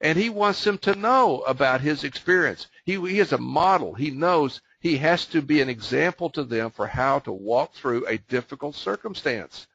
And 0.00 0.16
he 0.16 0.28
wants 0.28 0.62
them 0.62 0.78
to 0.78 0.94
know 0.94 1.40
about 1.40 1.80
his 1.80 2.04
experience. 2.04 2.68
He, 2.84 2.94
he 2.94 3.18
is 3.18 3.32
a 3.32 3.38
model. 3.38 3.94
He 3.94 4.10
knows 4.10 4.60
he 4.80 4.98
has 4.98 5.26
to 5.26 5.42
be 5.42 5.60
an 5.60 5.68
example 5.68 6.30
to 6.30 6.44
them 6.44 6.70
for 6.70 6.86
how 6.86 7.18
to 7.20 7.32
walk 7.32 7.74
through 7.74 8.06
a 8.06 8.18
difficult 8.18 8.76
circumstance. 8.76 9.66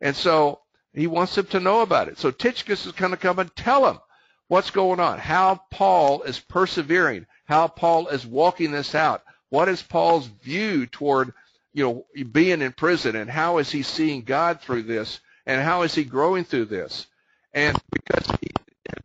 And 0.00 0.14
so 0.14 0.60
he 0.94 1.06
wants 1.06 1.34
them 1.34 1.46
to 1.46 1.60
know 1.60 1.82
about 1.82 2.08
it. 2.08 2.18
So 2.18 2.30
Tychicus 2.30 2.86
is 2.86 2.92
going 2.92 3.10
to 3.10 3.16
come 3.16 3.38
and 3.38 3.54
tell 3.54 3.82
them 3.82 3.98
what's 4.48 4.70
going 4.70 5.00
on, 5.00 5.18
how 5.18 5.60
Paul 5.70 6.22
is 6.22 6.38
persevering, 6.38 7.26
how 7.44 7.68
Paul 7.68 8.08
is 8.08 8.26
walking 8.26 8.70
this 8.72 8.94
out. 8.94 9.22
What 9.50 9.68
is 9.68 9.82
Paul's 9.82 10.26
view 10.26 10.86
toward, 10.86 11.32
you 11.72 11.84
know, 11.84 12.24
being 12.24 12.62
in 12.62 12.72
prison 12.72 13.16
and 13.16 13.30
how 13.30 13.58
is 13.58 13.70
he 13.70 13.82
seeing 13.82 14.22
God 14.22 14.60
through 14.60 14.82
this 14.82 15.20
and 15.46 15.62
how 15.62 15.82
is 15.82 15.94
he 15.94 16.04
growing 16.04 16.44
through 16.44 16.66
this? 16.66 17.06
And 17.52 17.76
because 17.90 18.26
he, 18.40 18.48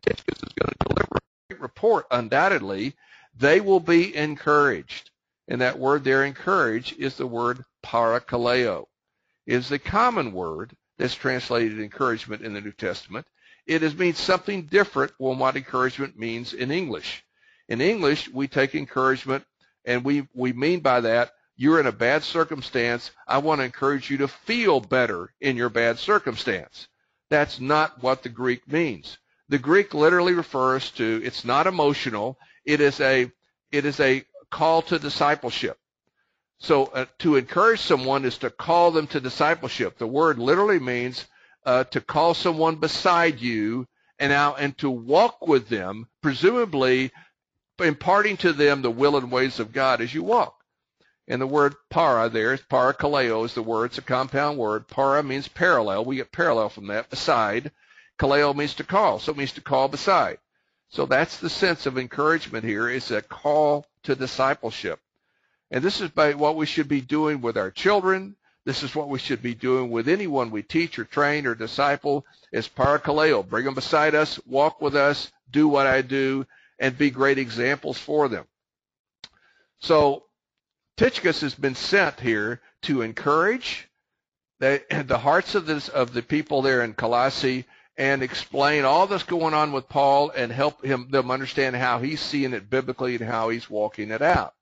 Tychicus 0.02 0.42
is 0.42 0.52
going 0.60 0.72
to 0.72 0.88
deliver 0.88 1.16
a 1.16 1.20
great 1.48 1.60
report, 1.60 2.06
undoubtedly, 2.10 2.94
they 3.36 3.60
will 3.60 3.80
be 3.80 4.14
encouraged. 4.14 5.10
And 5.48 5.60
that 5.60 5.78
word 5.78 6.04
there, 6.04 6.24
encourage, 6.24 6.94
is 6.94 7.16
the 7.16 7.26
word 7.26 7.64
parakaleo. 7.84 8.86
Is 9.46 9.68
the 9.68 9.78
common 9.78 10.32
word 10.32 10.74
that's 10.98 11.14
translated 11.14 11.80
encouragement 11.80 12.42
in 12.42 12.54
the 12.54 12.60
New 12.60 12.72
Testament. 12.72 13.26
It 13.66 13.82
is, 13.82 13.96
means 13.96 14.18
something 14.18 14.66
different 14.66 15.12
from 15.18 15.38
what 15.38 15.56
encouragement 15.56 16.18
means 16.18 16.52
in 16.52 16.70
English. 16.70 17.24
In 17.68 17.80
English, 17.80 18.28
we 18.28 18.46
take 18.46 18.74
encouragement 18.74 19.44
and 19.84 20.04
we, 20.04 20.28
we 20.34 20.52
mean 20.52 20.80
by 20.80 21.00
that, 21.00 21.32
you're 21.56 21.80
in 21.80 21.86
a 21.86 21.92
bad 21.92 22.24
circumstance. 22.24 23.10
I 23.26 23.38
want 23.38 23.60
to 23.60 23.64
encourage 23.64 24.10
you 24.10 24.18
to 24.18 24.28
feel 24.28 24.80
better 24.80 25.32
in 25.40 25.56
your 25.56 25.68
bad 25.68 25.98
circumstance. 25.98 26.88
That's 27.30 27.60
not 27.60 28.02
what 28.02 28.22
the 28.22 28.28
Greek 28.28 28.70
means. 28.70 29.18
The 29.48 29.58
Greek 29.58 29.94
literally 29.94 30.32
refers 30.32 30.90
to, 30.92 31.20
it's 31.24 31.44
not 31.44 31.66
emotional. 31.66 32.38
It 32.64 32.80
is 32.80 33.00
a, 33.00 33.30
it 33.70 33.84
is 33.84 34.00
a 34.00 34.24
call 34.50 34.82
to 34.82 34.98
discipleship. 34.98 35.78
So 36.58 36.86
uh, 36.86 37.06
to 37.18 37.36
encourage 37.36 37.80
someone 37.80 38.24
is 38.24 38.38
to 38.38 38.50
call 38.50 38.90
them 38.90 39.06
to 39.08 39.20
discipleship. 39.20 39.98
The 39.98 40.06
word 40.06 40.38
literally 40.38 40.78
means 40.78 41.26
uh, 41.66 41.84
to 41.84 42.00
call 42.00 42.34
someone 42.34 42.76
beside 42.76 43.40
you 43.40 43.86
and 44.18 44.30
now 44.30 44.54
and 44.54 44.76
to 44.78 44.90
walk 44.90 45.46
with 45.46 45.68
them, 45.68 46.08
presumably 46.22 47.10
imparting 47.78 48.36
to 48.38 48.52
them 48.52 48.82
the 48.82 48.90
will 48.90 49.16
and 49.16 49.30
ways 49.30 49.58
of 49.58 49.72
God 49.72 50.00
as 50.00 50.14
you 50.14 50.22
walk. 50.22 50.64
And 51.26 51.40
the 51.40 51.46
word 51.46 51.74
para 51.90 52.28
there 52.28 52.52
is 52.52 52.60
parakaleo 52.60 53.44
is 53.44 53.54
the 53.54 53.62
word. 53.62 53.86
It's 53.86 53.98
a 53.98 54.02
compound 54.02 54.58
word. 54.58 54.88
Para 54.88 55.22
means 55.22 55.48
parallel. 55.48 56.04
We 56.04 56.16
get 56.16 56.32
parallel 56.32 56.68
from 56.68 56.86
that. 56.88 57.10
Beside. 57.10 57.72
Kaleo 58.18 58.54
means 58.54 58.74
to 58.74 58.84
call. 58.84 59.18
So 59.18 59.32
it 59.32 59.38
means 59.38 59.52
to 59.52 59.60
call 59.60 59.88
beside. 59.88 60.38
So 60.90 61.06
that's 61.06 61.38
the 61.38 61.50
sense 61.50 61.86
of 61.86 61.98
encouragement 61.98 62.64
here. 62.64 62.88
It's 62.88 63.10
a 63.10 63.22
call 63.22 63.86
to 64.04 64.14
discipleship. 64.14 65.00
And 65.74 65.82
this 65.82 66.00
is 66.00 66.10
by 66.10 66.34
what 66.34 66.54
we 66.54 66.66
should 66.66 66.86
be 66.86 67.00
doing 67.00 67.40
with 67.40 67.58
our 67.58 67.72
children. 67.72 68.36
This 68.64 68.84
is 68.84 68.94
what 68.94 69.08
we 69.08 69.18
should 69.18 69.42
be 69.42 69.56
doing 69.56 69.90
with 69.90 70.08
anyone 70.08 70.52
we 70.52 70.62
teach 70.62 71.00
or 71.00 71.04
train 71.04 71.48
or 71.48 71.56
disciple 71.56 72.24
is 72.52 72.68
parakaleo. 72.68 73.44
Bring 73.44 73.64
them 73.64 73.74
beside 73.74 74.14
us, 74.14 74.38
walk 74.46 74.80
with 74.80 74.94
us, 74.94 75.32
do 75.50 75.66
what 75.66 75.88
I 75.88 76.02
do, 76.02 76.46
and 76.78 76.96
be 76.96 77.10
great 77.10 77.38
examples 77.38 77.98
for 77.98 78.28
them. 78.28 78.46
So 79.80 80.26
Tychicus 80.96 81.40
has 81.40 81.56
been 81.56 81.74
sent 81.74 82.20
here 82.20 82.60
to 82.82 83.02
encourage 83.02 83.88
the, 84.60 84.80
the 85.08 85.18
hearts 85.18 85.56
of, 85.56 85.66
this, 85.66 85.88
of 85.88 86.12
the 86.12 86.22
people 86.22 86.62
there 86.62 86.84
in 86.84 86.94
Colossae 86.94 87.64
and 87.96 88.22
explain 88.22 88.84
all 88.84 89.08
that's 89.08 89.24
going 89.24 89.54
on 89.54 89.72
with 89.72 89.88
Paul 89.88 90.30
and 90.30 90.52
help 90.52 90.84
him 90.84 91.08
them 91.10 91.32
understand 91.32 91.74
how 91.74 91.98
he's 91.98 92.20
seeing 92.20 92.52
it 92.52 92.70
biblically 92.70 93.16
and 93.16 93.24
how 93.24 93.48
he's 93.48 93.68
walking 93.68 94.12
it 94.12 94.22
out. 94.22 94.53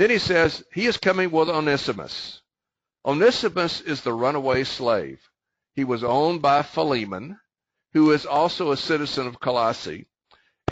Then 0.00 0.08
he 0.08 0.18
says, 0.18 0.64
he 0.72 0.86
is 0.86 0.96
coming 0.96 1.30
with 1.30 1.50
Onesimus. 1.50 2.40
Onesimus 3.04 3.82
is 3.82 4.00
the 4.00 4.14
runaway 4.14 4.64
slave. 4.64 5.20
He 5.74 5.84
was 5.84 6.02
owned 6.02 6.40
by 6.40 6.62
Philemon, 6.62 7.38
who 7.92 8.10
is 8.12 8.24
also 8.24 8.72
a 8.72 8.78
citizen 8.78 9.26
of 9.26 9.40
Colossae. 9.40 10.06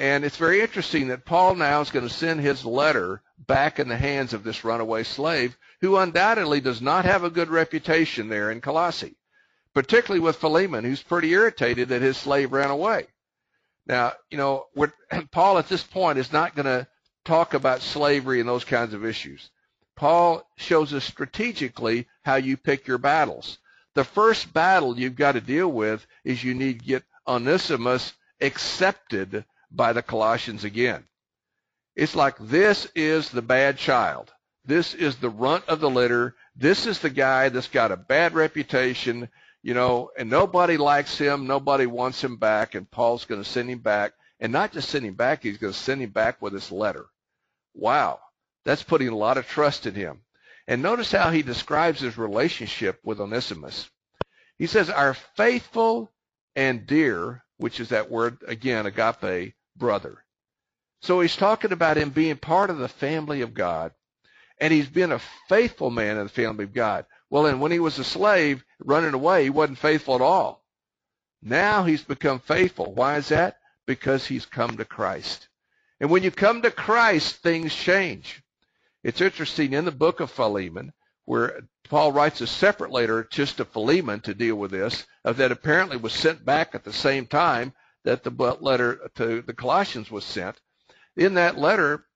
And 0.00 0.24
it's 0.24 0.38
very 0.38 0.62
interesting 0.62 1.08
that 1.08 1.26
Paul 1.26 1.56
now 1.56 1.82
is 1.82 1.90
going 1.90 2.08
to 2.08 2.14
send 2.14 2.40
his 2.40 2.64
letter 2.64 3.20
back 3.36 3.78
in 3.78 3.88
the 3.88 3.98
hands 3.98 4.32
of 4.32 4.44
this 4.44 4.64
runaway 4.64 5.02
slave, 5.02 5.58
who 5.82 5.98
undoubtedly 5.98 6.62
does 6.62 6.80
not 6.80 7.04
have 7.04 7.22
a 7.22 7.28
good 7.28 7.50
reputation 7.50 8.30
there 8.30 8.50
in 8.50 8.62
Colossae, 8.62 9.18
particularly 9.74 10.20
with 10.20 10.36
Philemon, 10.36 10.84
who's 10.84 11.02
pretty 11.02 11.32
irritated 11.32 11.90
that 11.90 12.00
his 12.00 12.16
slave 12.16 12.50
ran 12.50 12.70
away. 12.70 13.08
Now, 13.86 14.14
you 14.30 14.38
know, 14.38 14.68
Paul 15.32 15.58
at 15.58 15.68
this 15.68 15.82
point 15.82 16.18
is 16.18 16.32
not 16.32 16.54
going 16.54 16.64
to 16.64 16.88
talk 17.28 17.52
about 17.52 17.82
slavery 17.82 18.40
and 18.40 18.48
those 18.48 18.64
kinds 18.64 18.94
of 18.94 19.04
issues. 19.04 19.50
Paul 19.96 20.42
shows 20.56 20.94
us 20.94 21.04
strategically 21.04 22.08
how 22.22 22.36
you 22.36 22.56
pick 22.56 22.86
your 22.86 22.98
battles. 22.98 23.58
The 23.94 24.04
first 24.04 24.52
battle 24.52 24.98
you've 24.98 25.14
got 25.14 25.32
to 25.32 25.40
deal 25.40 25.70
with 25.70 26.06
is 26.24 26.42
you 26.42 26.54
need 26.54 26.80
to 26.80 26.86
get 26.86 27.04
Onesimus 27.26 28.14
accepted 28.40 29.44
by 29.70 29.92
the 29.92 30.02
Colossians 30.02 30.64
again. 30.64 31.04
It's 31.94 32.16
like 32.16 32.36
this 32.38 32.86
is 32.94 33.28
the 33.28 33.42
bad 33.42 33.76
child. 33.76 34.32
This 34.64 34.94
is 34.94 35.16
the 35.16 35.30
runt 35.30 35.64
of 35.68 35.80
the 35.80 35.90
litter. 35.90 36.34
This 36.56 36.86
is 36.86 37.00
the 37.00 37.10
guy 37.10 37.50
that's 37.50 37.68
got 37.68 37.92
a 37.92 37.96
bad 37.96 38.34
reputation, 38.34 39.28
you 39.62 39.74
know, 39.74 40.10
and 40.16 40.30
nobody 40.30 40.78
likes 40.78 41.18
him. 41.18 41.46
Nobody 41.46 41.86
wants 41.86 42.24
him 42.24 42.36
back. 42.36 42.74
And 42.74 42.90
Paul's 42.90 43.26
going 43.26 43.42
to 43.42 43.48
send 43.48 43.68
him 43.68 43.80
back. 43.80 44.12
And 44.40 44.52
not 44.52 44.72
just 44.72 44.88
send 44.88 45.04
him 45.04 45.14
back, 45.14 45.42
he's 45.42 45.58
going 45.58 45.72
to 45.72 45.78
send 45.78 46.00
him 46.00 46.10
back 46.10 46.40
with 46.40 46.52
this 46.52 46.70
letter. 46.70 47.06
Wow, 47.78 48.18
that's 48.64 48.82
putting 48.82 49.08
a 49.08 49.16
lot 49.16 49.38
of 49.38 49.46
trust 49.46 49.86
in 49.86 49.94
him. 49.94 50.22
And 50.66 50.82
notice 50.82 51.12
how 51.12 51.30
he 51.30 51.42
describes 51.42 52.00
his 52.00 52.18
relationship 52.18 52.98
with 53.04 53.20
Onesimus. 53.20 53.88
He 54.58 54.66
says, 54.66 54.90
our 54.90 55.14
faithful 55.14 56.12
and 56.56 56.86
dear, 56.86 57.44
which 57.56 57.78
is 57.78 57.90
that 57.90 58.10
word 58.10 58.38
again, 58.46 58.86
agape, 58.86 59.54
brother. 59.76 60.24
So 61.02 61.20
he's 61.20 61.36
talking 61.36 61.70
about 61.70 61.96
him 61.96 62.10
being 62.10 62.36
part 62.36 62.70
of 62.70 62.78
the 62.78 62.88
family 62.88 63.42
of 63.42 63.54
God. 63.54 63.92
And 64.60 64.72
he's 64.72 64.88
been 64.88 65.12
a 65.12 65.20
faithful 65.48 65.90
man 65.90 66.16
in 66.16 66.24
the 66.24 66.28
family 66.28 66.64
of 66.64 66.74
God. 66.74 67.06
Well, 67.30 67.44
then 67.44 67.60
when 67.60 67.70
he 67.70 67.78
was 67.78 67.98
a 68.00 68.04
slave 68.04 68.64
running 68.80 69.14
away, 69.14 69.44
he 69.44 69.50
wasn't 69.50 69.78
faithful 69.78 70.16
at 70.16 70.20
all. 70.20 70.64
Now 71.40 71.84
he's 71.84 72.02
become 72.02 72.40
faithful. 72.40 72.92
Why 72.92 73.18
is 73.18 73.28
that? 73.28 73.58
Because 73.86 74.26
he's 74.26 74.44
come 74.44 74.76
to 74.76 74.84
Christ. 74.84 75.47
And 76.00 76.10
when 76.10 76.22
you 76.22 76.30
come 76.30 76.62
to 76.62 76.70
Christ, 76.70 77.36
things 77.36 77.74
change. 77.74 78.42
It's 79.02 79.20
interesting 79.20 79.72
in 79.72 79.84
the 79.84 79.92
book 79.92 80.20
of 80.20 80.30
Philemon, 80.30 80.92
where 81.24 81.60
Paul 81.88 82.12
writes 82.12 82.40
a 82.40 82.46
separate 82.46 82.90
letter 82.90 83.26
just 83.30 83.56
to 83.56 83.64
Philemon 83.64 84.20
to 84.20 84.34
deal 84.34 84.56
with 84.56 84.70
this, 84.70 85.06
that 85.24 85.52
apparently 85.52 85.96
was 85.96 86.12
sent 86.12 86.44
back 86.44 86.74
at 86.74 86.84
the 86.84 86.92
same 86.92 87.26
time 87.26 87.72
that 88.04 88.22
the 88.22 88.30
letter 88.60 89.10
to 89.16 89.42
the 89.42 89.52
Colossians 89.52 90.10
was 90.10 90.24
sent. 90.24 90.60
In 91.16 91.34
that 91.34 91.58
letter, 91.58 92.06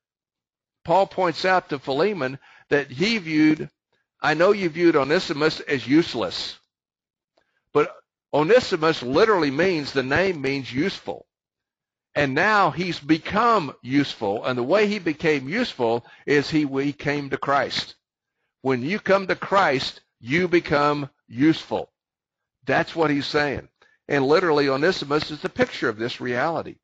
Paul 0.85 1.07
points 1.07 1.45
out 1.45 1.69
to 1.69 1.79
Philemon 1.79 2.39
that 2.69 2.91
he 2.91 3.19
viewed, 3.19 3.69
I 4.21 4.35
know 4.35 4.53
you 4.53 4.69
viewed 4.69 4.97
Onesimus 4.97 5.61
as 5.61 5.87
useless, 5.87 6.59
but 7.73 7.95
Onesimus 8.33 9.03
literally 9.03 9.51
means, 9.51 9.93
the 9.93 10.03
name 10.03 10.41
means 10.41 10.73
useful. 10.73 11.27
And 12.15 12.35
now 12.35 12.71
he's 12.71 13.01
become 13.01 13.75
useful, 13.81 14.45
and 14.45 14.59
the 14.59 14.63
way 14.63 14.87
he 14.87 14.99
became 14.99 15.49
useful 15.49 16.05
is 16.27 16.51
he, 16.51 16.67
he 16.67 16.93
came 16.93 17.31
to 17.31 17.39
Christ. 17.39 17.95
When 18.61 18.83
you 18.83 19.01
come 19.01 19.27
to 19.27 19.37
Christ, 19.37 20.01
you 20.21 20.47
become 20.47 21.09
useful. 21.27 21.91
That's 22.67 22.95
what 22.95 23.11
he's 23.11 23.27
saying. 23.27 23.69
And 24.09 24.27
literally, 24.27 24.69
Onesimus 24.69 25.31
is 25.31 25.41
the 25.41 25.49
picture 25.49 25.89
of 25.89 25.99
this 25.99 26.21
reality. 26.21 26.77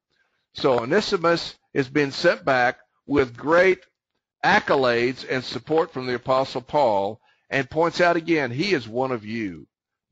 So 0.54 0.80
Onesimus 0.80 1.56
is 1.74 1.88
being 1.88 2.10
sent 2.10 2.44
back 2.44 2.78
with 3.06 3.36
great 3.36 3.80
accolades 4.44 5.26
and 5.28 5.44
support 5.44 5.92
from 5.92 6.06
the 6.06 6.14
Apostle 6.14 6.62
Paul 6.62 7.20
and 7.50 7.70
points 7.70 8.00
out 8.00 8.16
again, 8.16 8.50
he 8.50 8.72
is 8.72 8.88
one 8.88 9.12
of 9.12 9.24
you. 9.24 9.66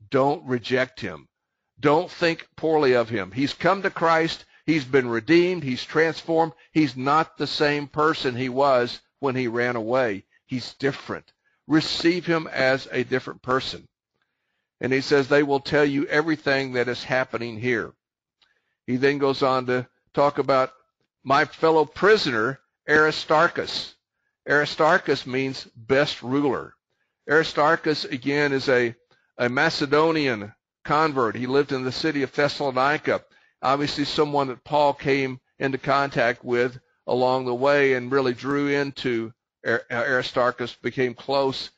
Don't 0.09 0.45
reject 0.45 0.99
him. 0.99 1.27
Don't 1.79 2.09
think 2.09 2.47
poorly 2.55 2.93
of 2.93 3.09
him. 3.09 3.31
He's 3.31 3.53
come 3.53 3.81
to 3.83 3.89
Christ. 3.89 4.45
He's 4.67 4.83
been 4.83 5.07
redeemed. 5.07 5.63
He's 5.63 5.85
transformed. 5.85 6.51
He's 6.73 6.97
not 6.97 7.37
the 7.37 7.47
same 7.47 7.87
person 7.87 8.35
he 8.35 8.49
was 8.49 8.99
when 9.19 9.33
he 9.33 9.47
ran 9.47 9.77
away. 9.77 10.25
He's 10.45 10.73
different. 10.73 11.31
Receive 11.67 12.25
him 12.25 12.47
as 12.47 12.85
a 12.91 13.05
different 13.05 13.41
person. 13.41 13.87
And 14.81 14.91
he 14.91 14.99
says 14.99 15.29
they 15.29 15.41
will 15.41 15.61
tell 15.61 15.85
you 15.85 16.05
everything 16.07 16.73
that 16.73 16.89
is 16.89 17.01
happening 17.01 17.57
here. 17.57 17.93
He 18.85 18.97
then 18.97 19.19
goes 19.19 19.41
on 19.41 19.67
to 19.67 19.87
talk 20.13 20.37
about 20.37 20.73
my 21.23 21.45
fellow 21.45 21.85
prisoner, 21.85 22.59
Aristarchus. 22.89 23.95
Aristarchus 24.49 25.25
means 25.25 25.63
best 25.77 26.21
ruler. 26.21 26.73
Aristarchus, 27.29 28.03
again, 28.03 28.51
is 28.51 28.67
a, 28.67 28.95
a 29.37 29.47
Macedonian 29.47 30.53
convert. 30.83 31.35
He 31.37 31.47
lived 31.47 31.71
in 31.71 31.85
the 31.85 31.91
city 31.93 32.23
of 32.23 32.33
Thessalonica. 32.33 33.23
Obviously, 33.61 34.05
someone 34.05 34.47
that 34.47 34.63
Paul 34.63 34.93
came 34.93 35.39
into 35.59 35.77
contact 35.77 36.43
with 36.43 36.79
along 37.07 37.45
the 37.45 37.55
way 37.55 37.93
and 37.93 38.11
really 38.11 38.33
drew 38.33 38.67
into 38.67 39.33
uh, 39.65 39.79
Aristarchus, 39.91 40.75
became 40.75 41.13
close. 41.13 41.71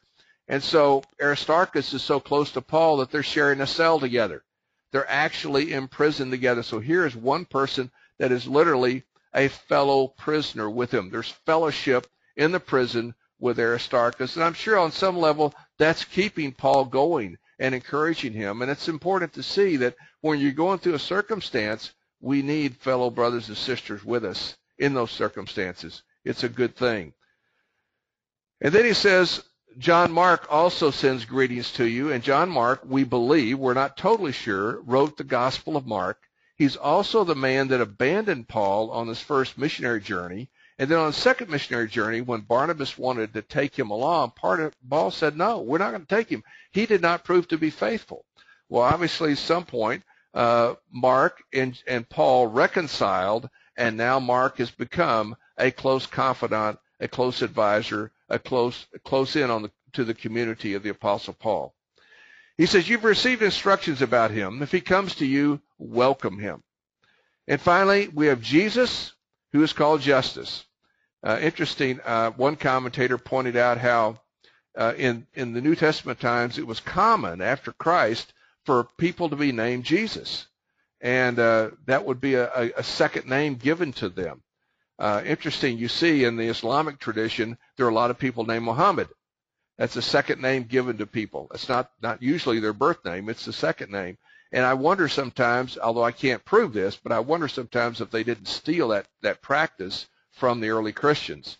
And 0.47 0.61
so 0.61 1.03
Aristarchus 1.21 1.93
is 1.93 2.03
so 2.03 2.19
close 2.19 2.51
to 2.51 2.61
Paul 2.61 2.97
that 2.97 3.11
they're 3.11 3.23
sharing 3.23 3.61
a 3.61 3.67
cell 3.67 3.99
together. 3.99 4.43
They're 4.91 5.09
actually 5.09 5.73
in 5.73 5.87
prison 5.87 6.31
together. 6.31 6.63
So 6.63 6.79
here 6.79 7.05
is 7.05 7.15
one 7.15 7.45
person 7.45 7.91
that 8.17 8.31
is 8.31 8.47
literally 8.47 9.03
a 9.33 9.47
fellow 9.47 10.07
prisoner 10.07 10.69
with 10.69 10.91
him. 10.91 11.09
There's 11.09 11.29
fellowship 11.45 12.07
in 12.35 12.51
the 12.51 12.59
prison 12.59 13.13
with 13.39 13.59
Aristarchus. 13.59 14.35
And 14.35 14.43
I'm 14.43 14.53
sure 14.53 14.77
on 14.77 14.91
some 14.91 15.17
level 15.17 15.53
that's 15.77 16.03
keeping 16.03 16.51
Paul 16.51 16.85
going 16.85 17.37
and 17.59 17.75
encouraging 17.75 18.33
him. 18.33 18.61
And 18.61 18.71
it's 18.71 18.87
important 18.87 19.33
to 19.33 19.43
see 19.43 19.77
that 19.77 19.95
when 20.21 20.39
you're 20.39 20.51
going 20.51 20.79
through 20.79 20.95
a 20.95 20.99
circumstance, 20.99 21.93
we 22.21 22.41
need 22.41 22.77
fellow 22.77 23.09
brothers 23.09 23.49
and 23.49 23.57
sisters 23.57 24.03
with 24.03 24.25
us 24.25 24.57
in 24.77 24.93
those 24.93 25.11
circumstances. 25.11 26.03
It's 26.23 26.43
a 26.43 26.49
good 26.49 26.75
thing. 26.75 27.13
And 28.61 28.73
then 28.73 28.85
he 28.85 28.93
says, 28.93 29.43
John 29.77 30.11
Mark 30.11 30.47
also 30.49 30.91
sends 30.91 31.25
greetings 31.25 31.71
to 31.73 31.85
you. 31.85 32.11
And 32.11 32.23
John 32.23 32.49
Mark, 32.49 32.81
we 32.85 33.03
believe, 33.03 33.59
we're 33.59 33.73
not 33.73 33.97
totally 33.97 34.31
sure, 34.31 34.81
wrote 34.81 35.17
the 35.17 35.23
Gospel 35.23 35.77
of 35.77 35.85
Mark. 35.85 36.17
He's 36.57 36.75
also 36.75 37.23
the 37.23 37.35
man 37.35 37.69
that 37.69 37.79
abandoned 37.79 38.49
Paul 38.49 38.91
on 38.91 39.07
his 39.07 39.21
first 39.21 39.57
missionary 39.57 40.01
journey. 40.01 40.49
And 40.79 40.89
then 40.89 40.97
on 40.97 41.07
the 41.07 41.13
second 41.13 41.49
missionary 41.49 41.89
journey, 41.89 42.21
when 42.21 42.39
Barnabas 42.39 42.97
wanted 42.97 43.33
to 43.33 43.41
take 43.41 43.77
him 43.77 43.91
along, 43.91 44.31
part 44.31 44.61
of 44.61 44.73
Paul 44.89 45.11
said, 45.11 45.35
no, 45.35 45.59
we're 45.59 45.77
not 45.77 45.91
going 45.91 46.05
to 46.05 46.15
take 46.15 46.29
him. 46.29 46.41
He 46.71 46.85
did 46.85 47.01
not 47.01 47.25
prove 47.25 47.49
to 47.49 47.57
be 47.57 47.69
faithful. 47.69 48.23
Well, 48.69 48.83
obviously, 48.83 49.33
at 49.33 49.39
some 49.39 49.65
point, 49.65 50.03
uh, 50.33 50.75
Mark 50.89 51.43
and, 51.51 51.77
and 51.85 52.07
Paul 52.07 52.47
reconciled, 52.47 53.49
and 53.75 53.97
now 53.97 54.21
Mark 54.21 54.59
has 54.59 54.71
become 54.71 55.35
a 55.57 55.69
close 55.69 56.05
confidant, 56.05 56.79
a 57.01 57.09
close 57.09 57.41
advisor, 57.41 58.13
a 58.29 58.39
close, 58.39 58.85
close 59.03 59.35
in 59.35 59.51
on 59.51 59.63
the, 59.63 59.71
to 59.93 60.05
the 60.05 60.13
community 60.13 60.75
of 60.75 60.83
the 60.83 60.89
Apostle 60.89 61.33
Paul. 61.33 61.75
He 62.57 62.67
says, 62.67 62.87
You've 62.87 63.03
received 63.03 63.41
instructions 63.41 64.01
about 64.01 64.31
him. 64.31 64.61
If 64.61 64.71
he 64.71 64.79
comes 64.79 65.15
to 65.15 65.25
you, 65.25 65.59
welcome 65.77 66.39
him. 66.39 66.63
And 67.49 67.59
finally, 67.59 68.07
we 68.07 68.27
have 68.27 68.41
Jesus, 68.41 69.11
who 69.51 69.61
is 69.61 69.73
called 69.73 69.99
Justus. 69.99 70.65
Uh, 71.21 71.37
interesting, 71.41 71.99
uh, 72.05 72.31
one 72.31 72.55
commentator 72.55 73.17
pointed 73.17 73.57
out 73.57 73.77
how 73.77 74.19
uh, 74.77 74.93
in, 74.97 75.27
in 75.33 75.53
the 75.53 75.61
New 75.61 75.75
Testament 75.75 76.19
times 76.19 76.57
it 76.57 76.65
was 76.65 76.79
common 76.79 77.41
after 77.41 77.73
Christ 77.73 78.33
for 78.65 78.85
people 78.97 79.29
to 79.29 79.35
be 79.35 79.51
named 79.51 79.83
Jesus. 79.83 80.47
And 81.01 81.39
uh, 81.39 81.71
that 81.85 82.05
would 82.05 82.21
be 82.21 82.35
a, 82.35 82.71
a, 82.77 82.83
second 82.83 83.27
name 83.27 83.55
given 83.55 83.93
to 83.93 84.09
them. 84.09 84.41
Uh, 84.97 85.21
interesting, 85.25 85.77
you 85.77 85.87
see 85.87 86.25
in 86.25 86.35
the 86.35 86.47
Islamic 86.47 86.99
tradition, 86.99 87.57
there 87.77 87.85
are 87.85 87.89
a 87.89 87.93
lot 87.93 88.11
of 88.11 88.19
people 88.19 88.45
named 88.45 88.65
Muhammad. 88.65 89.07
That's 89.77 89.95
a 89.95 90.01
second 90.01 90.41
name 90.41 90.63
given 90.63 90.97
to 90.97 91.07
people. 91.07 91.49
It's 91.53 91.69
not, 91.69 91.89
not 92.01 92.21
usually 92.21 92.59
their 92.59 92.73
birth 92.73 93.03
name, 93.05 93.29
it's 93.29 93.45
the 93.45 93.53
second 93.53 93.91
name. 93.91 94.17
And 94.51 94.65
I 94.65 94.73
wonder 94.73 95.07
sometimes, 95.07 95.77
although 95.77 96.03
I 96.03 96.11
can't 96.11 96.43
prove 96.43 96.73
this, 96.73 96.97
but 96.97 97.13
I 97.13 97.19
wonder 97.19 97.47
sometimes 97.47 98.01
if 98.01 98.11
they 98.11 98.23
didn't 98.23 98.47
steal 98.47 98.89
that, 98.89 99.07
that 99.21 99.41
practice 99.41 100.07
from 100.31 100.59
the 100.59 100.69
early 100.69 100.93
Christians. 100.93 101.57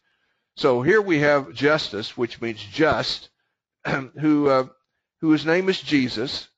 So 0.55 0.82
here 0.82 1.01
we 1.01 1.19
have 1.19 1.53
Justus, 1.53 2.17
which 2.17 2.41
means 2.41 2.62
just, 2.62 3.29
who, 4.19 4.49
uh, 4.49 4.67
whose 5.21 5.45
name 5.45 5.69
is 5.69 5.79
Jesus, 5.79 6.49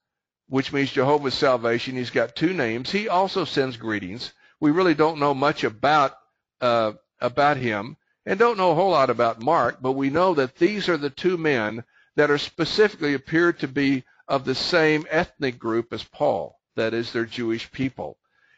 which 0.50 0.74
means 0.74 0.92
Jehovah's 0.92 1.34
salvation. 1.34 1.96
He's 1.96 2.10
got 2.10 2.36
two 2.36 2.52
names. 2.52 2.92
He 2.92 3.08
also 3.08 3.46
sends 3.46 3.78
greetings. 3.78 4.34
We 4.60 4.72
really 4.72 4.96
don't 4.96 5.20
know 5.20 5.34
much 5.34 5.64
about, 5.64 6.18
uh, 6.60 6.94
about 7.20 7.58
him 7.58 7.96
and 8.26 8.38
don't 8.38 8.58
know 8.58 8.72
a 8.72 8.76
whole 8.76 8.92
lot 8.92 9.10
about 9.10 9.42
Mark, 9.42 9.82
but 9.82 9.94
we 9.94 10.10
know 10.10 10.34
that 10.34 10.56
these 10.58 10.90
are 10.90 10.98
the 10.98 11.10
two 11.10 11.38
men 11.38 11.84
that 12.16 12.30
are 12.30 12.38
specifically 12.38 13.14
appeared 13.14 13.60
to 13.60 13.68
be 13.68 14.04
of 14.28 14.44
the 14.46 14.56
same 14.56 15.08
ethnic 15.10 15.58
group 15.58 15.94
as 15.94 16.04
Paul, 16.04 16.60
that 16.76 16.94
is, 16.94 17.14
they're 17.14 17.26
Jewish 17.26 17.72
people. 17.72 18.18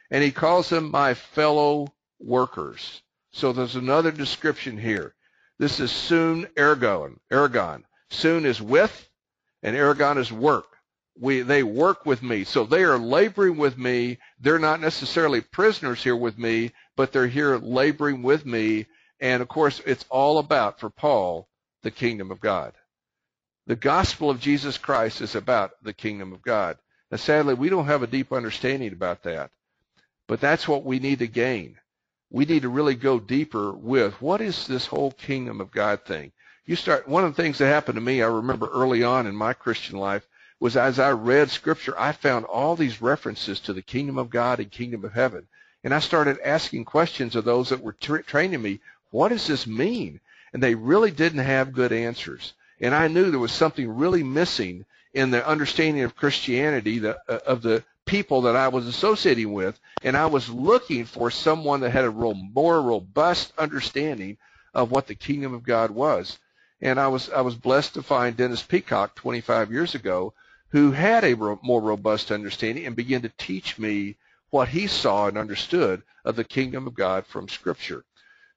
And 0.10 0.24
he 0.24 0.32
calls 0.32 0.70
them 0.70 0.92
my 0.92 1.14
fellow 1.14 1.94
workers. 2.20 3.03
So 3.34 3.52
there's 3.52 3.76
another 3.76 4.12
description 4.12 4.78
here. 4.78 5.14
This 5.60 5.80
is 5.80 5.92
soon 5.92 6.46
ergon. 6.56 7.18
Ergon. 7.32 7.84
Soon 8.10 8.46
is 8.46 8.62
with, 8.62 9.10
and 9.62 9.76
ergon 9.76 10.18
is 10.18 10.32
work. 10.32 10.68
We, 11.20 11.42
they 11.42 11.64
work 11.64 12.06
with 12.06 12.24
me. 12.24 12.44
So 12.44 12.64
they 12.64 12.84
are 12.84 12.98
laboring 12.98 13.58
with 13.58 13.78
me. 13.78 14.18
They're 14.40 14.60
not 14.60 14.82
necessarily 14.82 15.42
prisoners 15.42 16.04
here 16.04 16.16
with 16.16 16.38
me, 16.38 16.72
but 16.96 17.12
they're 17.12 17.28
here 17.28 17.58
laboring 17.58 18.24
with 18.24 18.46
me 18.46 18.88
and 19.24 19.42
of 19.42 19.48
course, 19.48 19.82
it's 19.86 20.04
all 20.10 20.38
about, 20.38 20.82
for 20.82 20.90
Paul, 20.90 21.48
the 21.82 21.92
kingdom 21.92 22.30
of 22.30 22.42
God. 22.42 22.74
The 23.68 23.78
gospel 23.78 24.30
of 24.30 24.42
Jesus 24.42 24.78
Christ 24.78 25.22
is 25.22 25.34
about 25.34 25.82
the 25.82 25.94
kingdom 25.94 26.34
of 26.34 26.42
God. 26.42 26.78
Now, 27.10 27.16
sadly, 27.16 27.54
we 27.54 27.70
don't 27.70 27.86
have 27.86 28.04
a 28.04 28.08
deep 28.08 28.34
understanding 28.34 28.92
about 28.92 29.24
that. 29.24 29.52
But 30.28 30.42
that's 30.42 30.68
what 30.68 30.84
we 30.84 31.00
need 31.00 31.20
to 31.20 31.28
gain. 31.28 31.78
We 32.34 32.46
need 32.46 32.64
to 32.64 32.70
really 32.70 32.96
go 32.96 33.20
deeper 33.20 33.72
with 33.72 34.20
what 34.20 34.42
is 34.42 34.66
this 34.66 34.88
whole 34.88 35.12
kingdom 35.12 35.62
of 35.62 35.70
God 35.70 36.04
thing. 36.04 36.32
You 36.66 36.76
start, 36.76 37.08
one 37.08 37.24
of 37.24 37.36
the 37.36 37.42
things 37.42 37.60
that 37.60 37.68
happened 37.68 37.96
to 37.96 38.02
me, 38.02 38.24
I 38.24 38.28
remember 38.28 38.68
early 38.74 39.04
on 39.04 39.28
in 39.28 39.36
my 39.36 39.54
Christian 39.54 40.00
life, 40.00 40.28
was 40.60 40.76
as 40.76 40.98
I 40.98 41.12
read 41.12 41.52
scripture, 41.52 41.94
I 41.96 42.12
found 42.12 42.46
all 42.46 42.76
these 42.76 43.04
references 43.04 43.60
to 43.60 43.74
the 43.74 43.84
kingdom 43.84 44.18
of 44.18 44.32
God 44.32 44.60
and 44.60 44.72
kingdom 44.72 45.06
of 45.06 45.14
heaven. 45.14 45.46
And 45.84 45.94
I 45.94 46.00
started 46.00 46.40
asking 46.44 46.86
questions 46.86 47.36
of 47.36 47.46
those 47.46 47.70
that 47.70 47.84
were 47.84 47.94
tra- 47.94 48.24
training 48.24 48.64
me. 48.64 48.80
What 49.12 49.30
does 49.30 49.46
this 49.46 49.68
mean? 49.68 50.20
And 50.54 50.64
they 50.64 50.74
really 50.74 51.12
didn't 51.12 51.46
have 51.46 51.72
good 51.72 51.92
answers. 51.92 52.54
And 52.82 52.96
I 52.96 53.10
knew 53.10 53.30
there 53.30 53.40
was 53.40 53.52
something 53.52 53.88
really 53.88 54.24
missing 54.24 54.86
in 55.14 55.30
the 55.30 55.48
understanding 55.48 56.02
of 56.02 56.16
Christianity, 56.16 56.98
the, 56.98 57.20
uh, 57.30 57.40
of 57.46 57.62
the 57.62 57.84
people 58.06 58.42
that 58.42 58.56
I 58.56 58.68
was 58.68 58.88
associating 58.88 59.54
with, 59.54 59.80
and 60.04 60.18
I 60.18 60.26
was 60.26 60.50
looking 60.50 61.06
for 61.06 61.32
someone 61.32 61.82
that 61.82 61.92
had 61.92 62.06
a 62.06 62.12
more 62.12 62.82
robust 62.82 63.54
understanding 63.58 64.38
of 64.74 64.92
what 64.92 65.08
the 65.08 65.16
kingdom 65.16 65.54
of 65.54 65.64
God 65.64 65.92
was. 65.92 66.40
And 66.82 67.00
I 67.00 67.08
was 67.08 67.30
I 67.30 67.42
was 67.42 67.56
blessed 67.56 67.94
to 67.94 68.04
find 68.04 68.36
Dennis 68.36 68.62
Peacocke 68.62 69.16
25 69.16 69.72
years 69.72 69.96
ago, 69.96 70.34
who 70.70 70.92
had 70.92 71.24
a 71.24 71.36
more 71.36 71.82
robust 71.82 72.32
understanding 72.32 72.86
and 72.86 72.96
began 72.96 73.22
to 73.22 73.32
teach 73.38 73.78
me 73.78 74.18
what 74.50 74.68
he 74.68 74.88
saw 74.88 75.28
and 75.28 75.38
understood 75.38 76.04
of 76.26 76.36
the 76.36 76.44
kingdom 76.44 76.88
of 76.88 76.94
God 76.94 77.26
from 77.26 77.48
Scripture. 77.48 78.04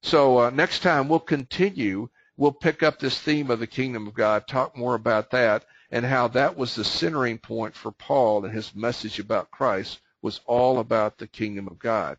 So 0.02 0.38
uh, 0.38 0.50
next 0.50 0.80
time 0.80 1.08
we'll 1.08 1.20
continue. 1.20 2.08
We'll 2.36 2.52
pick 2.52 2.82
up 2.82 2.98
this 2.98 3.18
theme 3.18 3.50
of 3.50 3.60
the 3.60 3.66
kingdom 3.66 4.06
of 4.06 4.14
God, 4.14 4.46
talk 4.46 4.76
more 4.76 4.94
about 4.94 5.30
that, 5.30 5.64
and 5.90 6.04
how 6.04 6.28
that 6.28 6.56
was 6.56 6.74
the 6.74 6.84
centering 6.84 7.38
point 7.38 7.74
for 7.74 7.92
Paul 7.92 8.44
and 8.44 8.52
his 8.52 8.74
message 8.74 9.18
about 9.18 9.50
Christ 9.50 10.00
was 10.22 10.40
all 10.46 10.78
about 10.78 11.18
the 11.18 11.26
kingdom 11.26 11.68
of 11.68 11.78
God. 11.78 12.18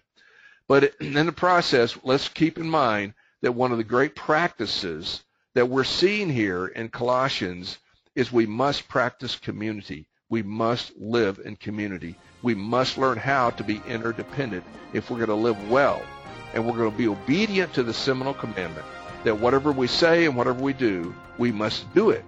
But 0.67 0.95
in 0.99 1.25
the 1.25 1.31
process, 1.31 1.97
let's 2.03 2.29
keep 2.29 2.57
in 2.57 2.69
mind 2.69 3.13
that 3.41 3.53
one 3.53 3.71
of 3.71 3.77
the 3.77 3.83
great 3.83 4.15
practices 4.15 5.23
that 5.53 5.69
we're 5.69 5.83
seeing 5.83 6.29
here 6.29 6.67
in 6.67 6.89
Colossians 6.89 7.77
is 8.15 8.31
we 8.31 8.45
must 8.45 8.87
practice 8.87 9.35
community. 9.35 10.07
We 10.29 10.43
must 10.43 10.97
live 10.97 11.39
in 11.43 11.55
community. 11.55 12.15
We 12.41 12.55
must 12.55 12.97
learn 12.97 13.17
how 13.17 13.51
to 13.51 13.63
be 13.63 13.81
interdependent 13.87 14.63
if 14.93 15.09
we're 15.09 15.17
going 15.17 15.29
to 15.29 15.35
live 15.35 15.69
well. 15.69 16.01
And 16.53 16.65
we're 16.65 16.77
going 16.77 16.91
to 16.91 16.97
be 16.97 17.07
obedient 17.07 17.73
to 17.73 17.83
the 17.83 17.93
seminal 17.93 18.33
commandment 18.33 18.85
that 19.23 19.39
whatever 19.39 19.71
we 19.71 19.87
say 19.87 20.25
and 20.25 20.35
whatever 20.35 20.61
we 20.61 20.73
do, 20.73 21.13
we 21.37 21.51
must 21.51 21.93
do 21.93 22.09
it 22.09 22.23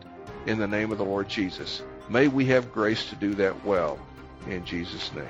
in 0.50 0.58
the 0.58 0.68
name 0.68 0.92
of 0.92 0.98
the 0.98 1.06
Lord 1.06 1.30
Jesus. 1.30 1.84
May 2.10 2.28
we 2.28 2.44
have 2.46 2.72
grace 2.72 3.08
to 3.10 3.16
do 3.16 3.36
that 3.36 3.64
well 3.64 4.00
in 4.48 4.66
Jesus' 4.66 5.14
name. 5.14 5.26